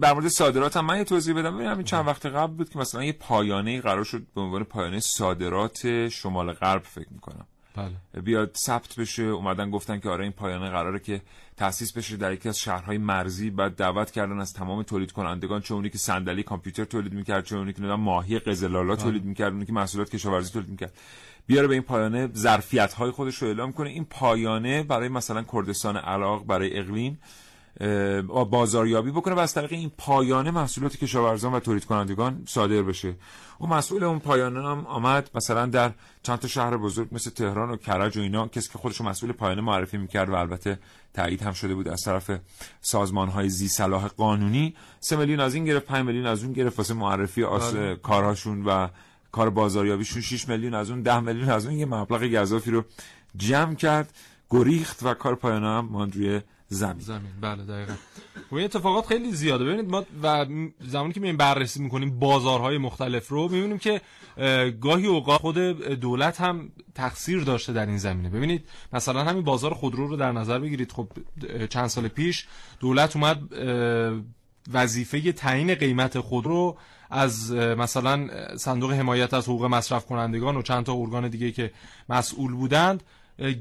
[0.00, 1.54] در مورد صادرات هم من یه توضیح بدم.
[1.54, 5.00] ببینم این چند وقت قبل بود که مثلا یه پایانه قرار شد به عنوان پایانه
[5.00, 7.46] صادرات شمال غرب فکر می‌کنم.
[7.76, 8.22] بله.
[8.22, 11.20] بیاد ثبت بشه اومدن گفتن که آره این پایانه قراره که
[11.56, 15.74] تاسیس بشه در یکی از شهرهای مرزی بعد دعوت کردن از تمام تولید کنندگان چه
[15.74, 19.02] اونی که صندلی کامپیوتر تولید می‌کرد چه اونی که ماهی قزلالا بله.
[19.04, 20.92] تولید می‌کرد اونی که محصولات کشاورزی تولید می‌کرد
[21.46, 25.96] بیاره به این پایانه ظرفیت های خودش رو اعلام کنه این پایانه برای مثلا کردستان
[25.96, 27.18] عراق برای اقلیم
[28.50, 33.14] بازاریابی بکنه و از طریق این پایانه محصولات کشاورزان و تولید کنندگان صادر بشه.
[33.58, 37.76] اون مسئول اون پایانه هم آمد مثلا در چند تا شهر بزرگ مثل تهران و
[37.76, 40.78] کرج و اینا کسی که خودش مسئول پایانه معرفی می‌کرد و البته
[41.14, 42.30] تایید هم شده بود از طرف
[42.80, 44.74] سازمان های زی صلاح قانونی.
[45.00, 46.78] 3 میلیون از این گرفت 5 میلیون از اون گرفت.
[46.78, 47.96] واسه معرفی آس بله.
[47.96, 48.88] کارهاشون و
[49.32, 52.84] کار بازاریابیشون 6 میلیون از اون 10 میلیون از اون یه مبلغ گزافی رو
[53.36, 54.14] جمع کرد
[54.50, 57.00] گریخت و کار پایانه هم ماند روی زمین.
[57.00, 57.32] زمین.
[57.40, 57.92] بله دقیقا.
[58.52, 59.64] و این اتفاقات خیلی زیاده.
[59.64, 60.46] ببینید ما و
[60.80, 64.00] زمانی که میایم بررسی می‌کنیم بازارهای مختلف رو می‌بینیم که
[64.80, 65.58] گاهی اوقات خود
[66.00, 68.28] دولت هم تقصیر داشته در این زمینه.
[68.28, 70.92] ببینید مثلا همین بازار خودرو رو در نظر بگیرید.
[70.92, 71.08] خب
[71.70, 72.46] چند سال پیش
[72.80, 73.42] دولت اومد
[74.72, 76.76] وظیفه تعیین قیمت خودرو
[77.10, 81.72] از مثلا صندوق حمایت از حقوق مصرف کنندگان و چند تا ارگان دیگه که
[82.08, 83.02] مسئول بودند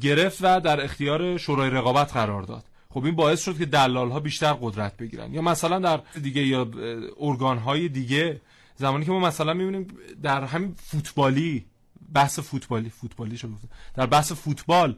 [0.02, 2.64] گرفت و در اختیار شورای رقابت قرار داد.
[2.96, 5.34] خب این باعث شد که دلال ها بیشتر قدرت بگیرن.
[5.34, 6.72] یا مثلا در دیگه یا
[7.20, 8.42] ارگان های دیگه
[8.76, 9.88] زمانی که ما مثلا می‌بینیم
[10.24, 11.66] در همین فوتبالی
[12.14, 13.50] بحث فوتبالی فوتبالی شد
[13.96, 14.98] در بحث فوتبال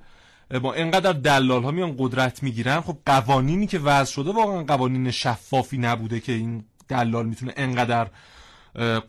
[0.62, 5.78] با اینقدر دلال ها میان قدرت می‌گیرن خب قوانینی که وضع شده واقعا قوانین شفافی
[5.78, 8.08] نبوده که این دلال می‌تونه اینقدر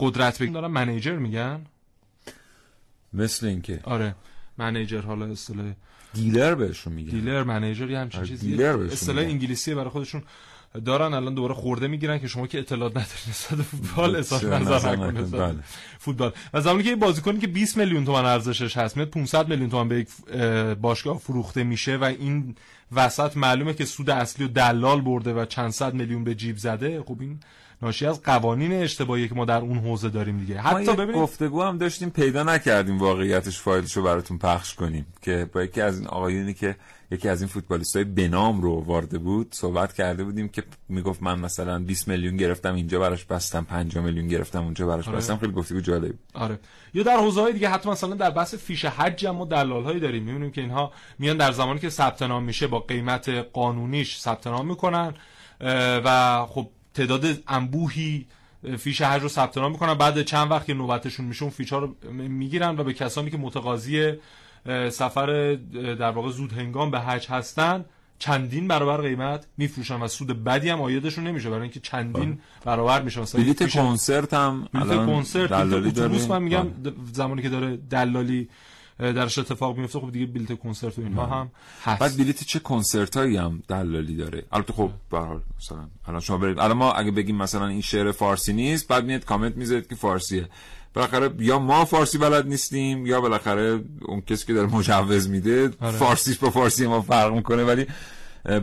[0.01, 1.67] قدرت بگیرن دارن منیجر میگن؟
[3.13, 3.81] مثل اینکه.
[3.85, 4.15] آره.
[4.59, 5.73] منیجر حالا اصطلاح
[6.15, 7.11] دیلر بهشون میگن.
[7.11, 10.23] دیلر منیجر یا همچین آره، چیزی اصطلاح انگلیسی برای خودشون
[10.85, 15.31] دارن الان دوباره خورده می‌گیرن که شما که اطلاعات ندارید نسبت فوتبال اصلا نظر نکنید
[15.31, 15.55] بله.
[15.99, 16.33] فوتبال.
[16.55, 19.99] و زمانی که بازیکنی که 20 میلیون تومان ارزشش هست میاد 500 میلیون تومان به
[19.99, 20.09] یک
[20.81, 22.55] باشگاه فروخته میشه و این
[22.93, 27.03] وسط معلومه که سود اصلی و دلال برده و چند صد میلیون به جیب زده
[27.03, 27.41] خب این
[27.83, 30.61] ناشی از قوانین اشتباهی که ما در اون حوزه داریم دیگه.
[30.61, 35.07] حتی ببینید گفتگو هم داشتیم پیدا نکردیم واقعیتش فایلشو براتون پخش کنیم.
[35.23, 36.77] که با یکی از این آقایونی که
[37.11, 41.79] یکی از این فوتبالیستای بنام رو وارده بود صحبت کرده بودیم که می‌گفت من مثلا
[41.79, 45.17] 20 میلیون گرفتم اینجا براش بستم 5 میلیون گرفتم اونجا براش آره.
[45.17, 45.37] بستم.
[45.37, 46.59] خیلی گفتگو جالب آره.
[46.95, 50.01] یا در حوزه های دیگه حتی مثلا در بحث فیش حج هم ما دلال هایی
[50.01, 50.23] داریم.
[50.23, 54.67] می‌بینیم که اینها میان در زمانی که ثبت نام میشه با قیمت قانونیش ثبت نام
[54.67, 55.15] می‌کنن
[56.05, 58.27] و خب تعداد انبوهی
[58.79, 61.79] فیش حج رو ثبت نام می‌کنن بعد چند وقت که نوبتشون میشه اون فیش ها
[61.79, 64.13] رو می‌گیرن و به کسانی که متقاضی
[64.91, 67.85] سفر در واقع زود هنگام به حج هستن
[68.19, 72.39] چندین برابر قیمت میفروشن و سود بدی هم آیدشون نمیشه برای اینکه چندین بله.
[72.65, 76.95] برابر میشه مثلا بلیت کنسرت هم بلیت کنسرت اتوبوس من میگم بله.
[77.13, 78.49] زمانی که داره دلالی
[78.99, 81.51] درش اتفاق میفته خب دیگه بلیت کنسرت و اینها هم
[81.85, 82.01] هست.
[82.01, 86.39] بعد بلیت چه کنسرت هایی هم دلالی داره؟ البته خب به حال مثلا الان شما
[86.39, 89.95] برید الان ما اگه بگیم مثلا این شعر فارسی نیست بعد میاد کامنت می‌ذارید که
[89.95, 90.49] فارسیه.
[90.95, 95.97] بالاخره یا ما فارسی بلد نیستیم یا بالاخره اون کسی که داره مجوز میده آره.
[95.97, 97.65] فارسیش با فارسی ما فرق می‌کنه.
[97.65, 97.87] ولی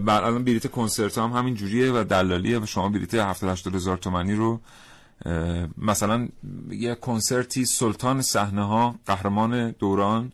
[0.08, 4.34] الان بلیت کنسرت هم همین جوریه و دلالیه و شما بلیت 70 80 هزار تومانی
[4.34, 4.62] رو
[5.78, 6.28] مثلا
[6.70, 10.32] یه کنسرتی سلطان صحنه ها قهرمان دوران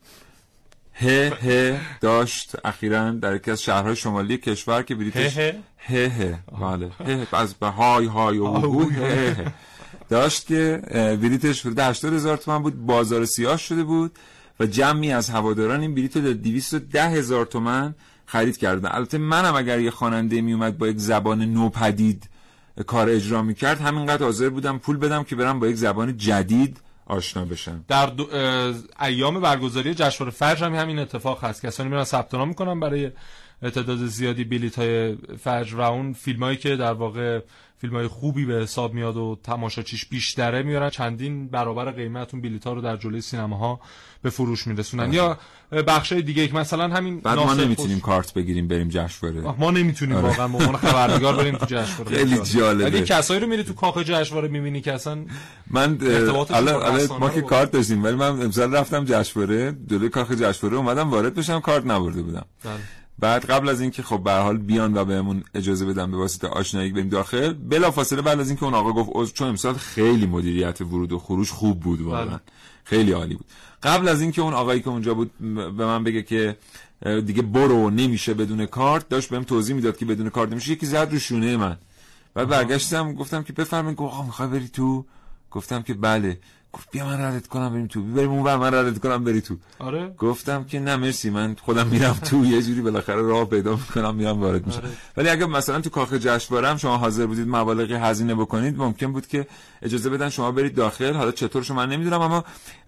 [0.93, 6.39] هه هه داشت اخیرا در یکی از شهرهای شمالی کشور که بلیتش هه هه.
[6.61, 6.89] بله.
[7.05, 9.35] هه از به های های و
[10.09, 10.81] داشت که
[11.21, 14.11] بلیتش حدود 80 هزار تومن بود بازار سیاه شده بود
[14.59, 18.89] و جمعی از هواداران این بلیط رو در 210 هزار تومن خرید کردن.
[18.91, 22.29] البته منم اگر یه خواننده می اومد با یک زبان نوپدید
[22.87, 27.45] کار اجرا می‌کرد همینقدر حاضر بودم پول بدم که برم با یک زبان جدید آشنا
[27.45, 27.85] بشم.
[27.87, 28.11] در
[29.01, 31.65] ایام برگزاری جشنواره فجر هم همین اتفاق هست.
[31.65, 33.11] کسانی میرن ثبت نام می‌کنن برای
[33.61, 37.39] تعداد زیادی بلیط های فجر و اون فیلم هایی که در واقع
[37.81, 42.67] فیلم های خوبی به حساب میاد و تماشاچیش بیشتره میارن چندین برابر قیمت اون بلیط
[42.67, 43.79] ها رو در جلوی سینماها
[44.21, 45.13] به فروش میرسونن.
[45.13, 45.37] یا
[45.87, 50.15] بخش دیگه که مثلا همین بعد ما نمی‌تونیم خوش- کارت بگیریم بریم جشنواره ما نمی‌تونیم
[50.15, 50.27] آره.
[50.27, 52.83] واقعا به عنوان خبرنگار بریم تو جشنواره خیلی جالبه.
[52.83, 55.25] ولی کسایی رو میری تو کاخ جشنواره می‌بینی که اصلا
[55.67, 55.97] من
[56.49, 61.35] الان ما که کارت داشتیم ولی من امسال رفتم جشنواره جلوی کاخ جشنواره اومدم وارد
[61.35, 62.73] بشم کارت نبرده بودم بله.
[63.19, 66.91] بعد قبل از اینکه خب به حال بیان و بهمون اجازه بدن به واسطه آشنایی
[66.91, 71.19] بریم داخل بلافاصله بعد از اینکه اون آقا گفت چون امسال خیلی مدیریت ورود و
[71.19, 72.25] خروج خوب بود واقعا.
[72.25, 72.39] بله.
[72.83, 73.45] خیلی عالی بود.
[73.83, 75.31] قبل از اینکه اون آقایی که اونجا بود
[75.77, 76.57] به من بگه که
[77.25, 81.07] دیگه برو نمیشه بدون کارت داشت بهم توضیح می‌داد که بدون کارت نمیشه یکی زد
[81.11, 81.77] رو شونه من.
[82.33, 85.05] بعد برگشتم گفتم که بفرمایید آقا می‌خوای بری تو؟
[85.51, 86.39] گفتم که بله.
[86.73, 88.03] گفت بیا من ردت کنم بریم تو.
[88.03, 89.55] بریم اون ور من ردت کنم بری تو.
[89.79, 90.13] آره.
[90.17, 92.45] گفتم که نه مرسی من خودم میرم تو.
[92.45, 94.79] یه جوری بالاخره راه پیدا می‌کنم میرم وارد میشم.
[94.79, 94.89] آره.
[95.17, 99.27] ولی اگه مثلا تو کاخ جشنواره هم شما حاضر بودید مبالغی هزینه بکنید ممکن بود
[99.27, 99.47] که
[99.81, 101.13] اجازه بدن شما برید داخل.
[101.13, 102.43] حالا چطور شما نمی‌دونم اما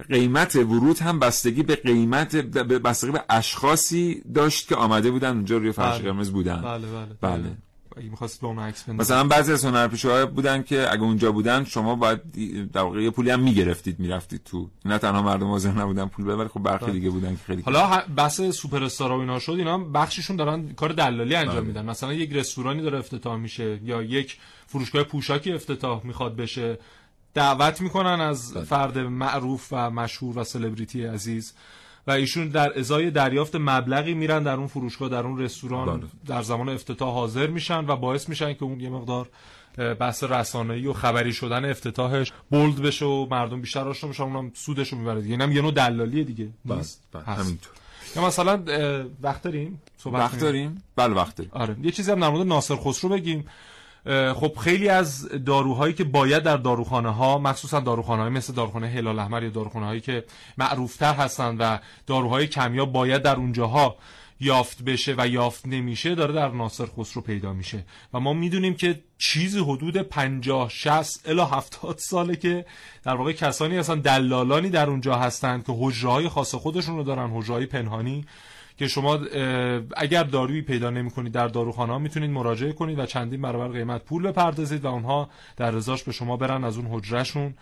[0.09, 5.57] قیمت ورود هم بستگی به قیمت به- بستگی به اشخاصی داشت که آمده بودن اونجا
[5.57, 6.03] روی فرش بله.
[6.11, 6.61] قرمز بودن.
[6.61, 7.07] بله بله.
[7.38, 7.51] بله.
[7.97, 9.13] اگه می‌خواستید با اون عکس بندازید.
[9.13, 12.21] مثلا بعضی از هنرپیشه‌ها بودن که اگه اونجا بودن شما باید
[12.71, 16.35] در واقع یه پولی هم می‌گرفتید می‌رفتید تو نه تنها مردم حاضر نبودن پول بدن
[16.35, 16.93] ولی خب برخی بله.
[16.93, 20.91] دیگه بودن که خیلی حالا بحث سوپر استار و اینا شد اینا بخششون دارن کار
[20.91, 21.65] دلالی انجام بله.
[21.65, 24.37] میدن مثلا یک رستورانی داره افتتاح میشه یا یک
[24.67, 26.79] فروشگاه پوشاکی افتتاح می‌خواد بشه
[27.33, 28.63] دعوت می‌کنن از بله.
[28.63, 31.53] فرد معروف و مشهور و سلبریتی عزیز
[32.07, 35.99] و ایشون در ازای دریافت مبلغی میرن در اون فروشگاه در اون رستوران.
[35.99, 36.09] بله.
[36.27, 39.29] در زمان افتتاح حاضر میشن و باعث میشن که اون یه مقدار
[39.99, 44.93] بحث رسانه‌ای و خبری شدن افتتاحش بولد بشه و مردم بیشتر آشنا بشن اونم سودش
[44.93, 45.33] رو می‌بره دیگه.
[45.33, 46.49] اینم یه نوع دلالیه دیگه.
[46.65, 47.39] بله، نیست؟ بله، هست.
[47.41, 47.73] همینطور.
[48.15, 48.63] یا مثلا
[49.21, 51.51] وقت داریم؟ صحبت وقت؟ داریم؟ بله وقت داریم.
[51.55, 51.75] آره.
[51.81, 53.45] یه چیزی هم در مورد ناصر خسرو بگیم.
[54.35, 59.19] خب خیلی از داروهایی که باید در داروخانه ها مخصوصا داروخانه های مثل داروخانه هلال
[59.19, 60.23] احمر یا داروخانه هایی که
[60.57, 61.77] معروفتر هستن و
[62.07, 63.95] داروهای کمیاب باید در اونجاها
[64.39, 67.85] یافت بشه و یافت نمیشه داره در ناصر خسرو پیدا میشه.
[68.13, 72.65] و ما می‌دونیم که چیزی حدود 50 60 الی 70 ساله که
[73.03, 77.29] در واقع کسانی هستن دلالانی در اونجا هستن که حجره های خاص خودشون رو دارن
[77.33, 78.25] حجره پنهانی.
[78.78, 79.19] که شما
[79.97, 84.03] اگر دارویی پیدا نمی کنید در داروخانه ها می‌تونید مراجعه کنید و چندین برابر قیمت
[84.03, 87.53] پول بپردازید و اونها در رضاش به شما برن از اون حجرهشون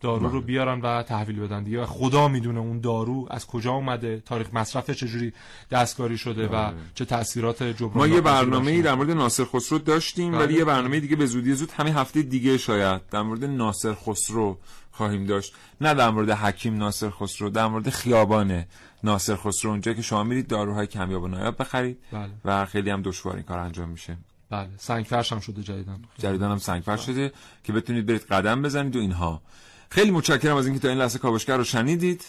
[0.00, 4.54] دارو رو بیارن و تحویل بدن دیگه خدا می‌دونه اون دارو از کجا اومده تاریخ
[4.54, 5.32] مصرف چجوری
[5.70, 8.82] دستکاری شده و چه تاثیرات جبران ما یه ناپذیری برنامه داشته.
[8.82, 10.40] در مورد ناصر خسرو داشتیم بله.
[10.40, 14.58] ولی یه برنامه دیگه به زودی زود همین هفته دیگه شاید در مورد ناصر خسرو
[14.92, 18.64] خواهیم داشت نه در مورد حکیم ناصر خسرو در مورد خیابان
[19.04, 22.30] ناصر خسرو اونجا که شما میرید داروهای کمیاب و نایاب بخرید بله.
[22.44, 24.16] و خیلی هم دشوار این کار انجام میشه.
[24.50, 24.68] بله.
[24.76, 27.32] سنگ فرش هم شده جدیدن جریدان هم سنگفرش شده
[27.64, 29.42] که بتونید برید قدم بزنید و اینها.
[29.90, 32.24] خیلی متشکرم از اینکه تا این لحظه کاوشگر رو شنیدید.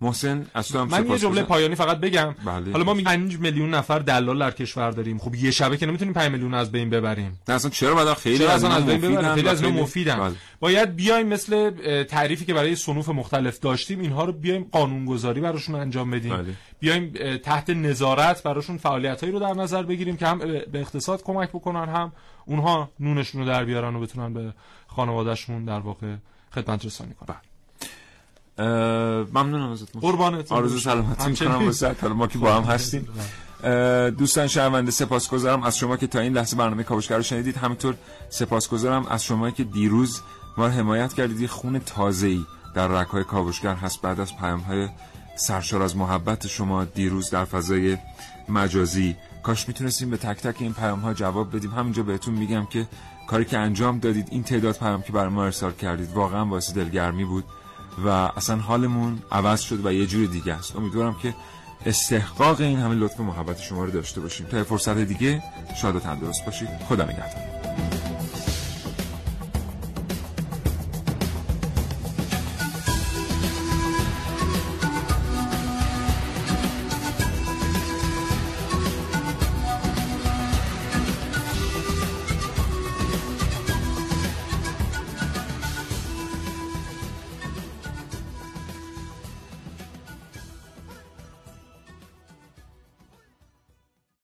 [0.00, 1.42] محسن از تو هم من یه جمله.
[1.42, 2.34] پایانی فقط بگم.
[2.44, 2.72] بله.
[2.72, 5.18] حالا ما 5 میلیون نفر دلال در کشور داریم.
[5.18, 7.38] خب یه شبه که نمی‌تونیم 5 میلیون از بین ببریم.
[7.48, 10.18] نه اصلا چرا باید خیلی چرا از بین ببریم خیلی از مفیدن.
[10.18, 10.34] بله.
[10.60, 11.70] باید بیایم مثل
[12.04, 16.36] تعریفی که برای صنوف مختلف داشتیم اینها رو بیایم قانونگذاری براشون انجام بدیم.
[16.36, 16.52] بله.
[16.80, 21.88] بیایم تحت نظارت براشون فعالیتایی رو در نظر بگیریم که هم به اقتصاد کمک بکنن
[21.88, 22.12] هم
[22.46, 24.54] اونها نونشون رو در بیارن و بتونن به
[24.86, 26.14] خانوادهشون در واقع
[26.54, 27.28] خدمت رسانی کنن.
[27.36, 27.49] اه،
[28.60, 29.96] ممنونم ازت.
[30.00, 30.52] قربانت.
[30.52, 31.30] آرزو سلامتی.
[31.30, 33.08] می‌کنم واسه ما که با هم هستیم.
[34.10, 35.62] دوستان شنونده سپاسگزارم.
[35.62, 37.94] از شما که تا این لحظه برنامه کاوشگر رو شنیدید همینطور
[38.30, 39.06] سپاسگزارم.
[39.06, 40.20] از شما که دیروز
[40.56, 41.40] ما رو حمایت کردید.
[41.40, 42.44] یه خون تازه‌ای
[42.74, 44.02] در رگ‌های کاوشگر هست.
[44.02, 44.88] بعد از پیام‌های
[45.36, 47.98] سرشار از محبت شما دیروز در فضای
[48.48, 49.16] مجازی.
[49.42, 51.70] کاش می‌تونستیم به تک تک این پیام ها جواب بدیم.
[51.70, 52.88] همینجا بهتون میگم که
[53.28, 57.24] کاری که انجام دادید این تعداد پیام که برای ما ارسال کردید واقعا باعث دلگرمی
[57.24, 57.44] بود.
[58.04, 60.76] و اصلا حالمون عوض شد و یه جور دیگه است.
[60.76, 61.34] امیدوارم که
[61.86, 64.46] استحقاق این همه لطف و محبت شما رو داشته باشیم.
[64.46, 65.42] تا فرصت دیگه
[65.80, 66.68] شاد و تندرست باشید.
[66.88, 68.49] خدا نگهدار.